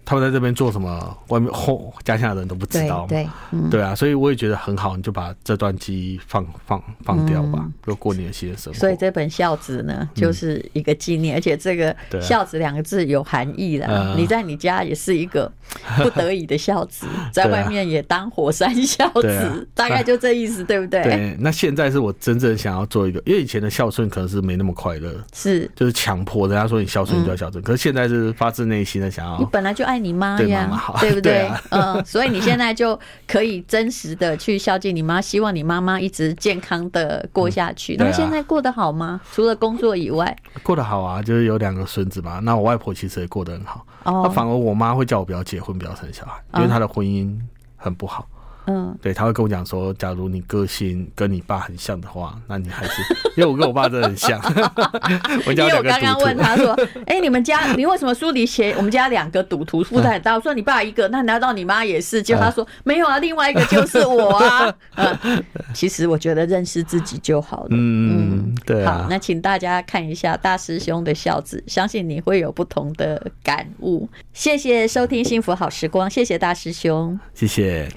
[0.07, 1.19] 他们在这边做什么？
[1.29, 3.05] 外面后家乡的人都不知道。
[3.09, 8.79] 对对，嗯、对啊，所以我也觉得很好，你就把这段记忆放放放掉吧，就、嗯、过你的新的生活。
[8.79, 13.87] 所以这本孝子呢，就是一个纪念，嗯、而且这个“孝子”两个字有含义了。
[13.89, 15.51] 啊、你在你家也是一个
[16.01, 17.05] 不得已的孝子，
[17.35, 21.03] 在外面也当火山孝子，啊、大概就这意思，对不对？
[21.03, 21.37] 对。
[21.41, 29.37] 那现在是我真正想要做一个，因为以前的孝顺可能是没那么快乐，是就是强迫人家说你孝顺你就要孝顺，嗯、可是现在是发自内心的想要。
[29.39, 29.96] 你本来就爱。
[29.97, 30.71] 爱你妈呀，
[31.01, 31.51] 对不对？
[31.71, 37.97] 嗯，所以你现在就可以真实的去孝敬你妈，希望你妈妈一直健康的过下去。
[37.99, 39.19] 那现在过得好吗？
[39.33, 42.41] 除了工作以外，过得好啊，就是有两个孙子嘛。
[42.41, 43.87] 那我外婆其实也过得很好。
[44.05, 47.35] 哦，反而我妈会叫我不要结婚，不要生小孩，因为她的婚姻
[47.77, 48.29] 很不好。
[48.67, 53.03] 嗯，对，他会跟我讲说，假如你个性跟你爸很像的话，那你还是
[53.37, 54.41] 因为我跟我爸真的很像。
[55.47, 56.73] 我因为我刚刚问他说，
[57.07, 60.35] 哎、欸，你们家你为什么书里写我们家两个赌徒负担很大？
[60.35, 62.23] 我说你爸一个，那难道你妈也是？
[62.23, 64.75] 结果他说没有啊，另外一个就是我啊。
[64.97, 67.69] 嗯，其实我觉得认识自己就好了。
[67.71, 69.03] 嗯，对、啊。
[69.03, 74.09] 好，那请大家看一下大师兄的孝子，相信你会有不同的感悟。
[74.33, 77.89] 谢谢收听幸福好时光，谢谢大师兄，谢谢。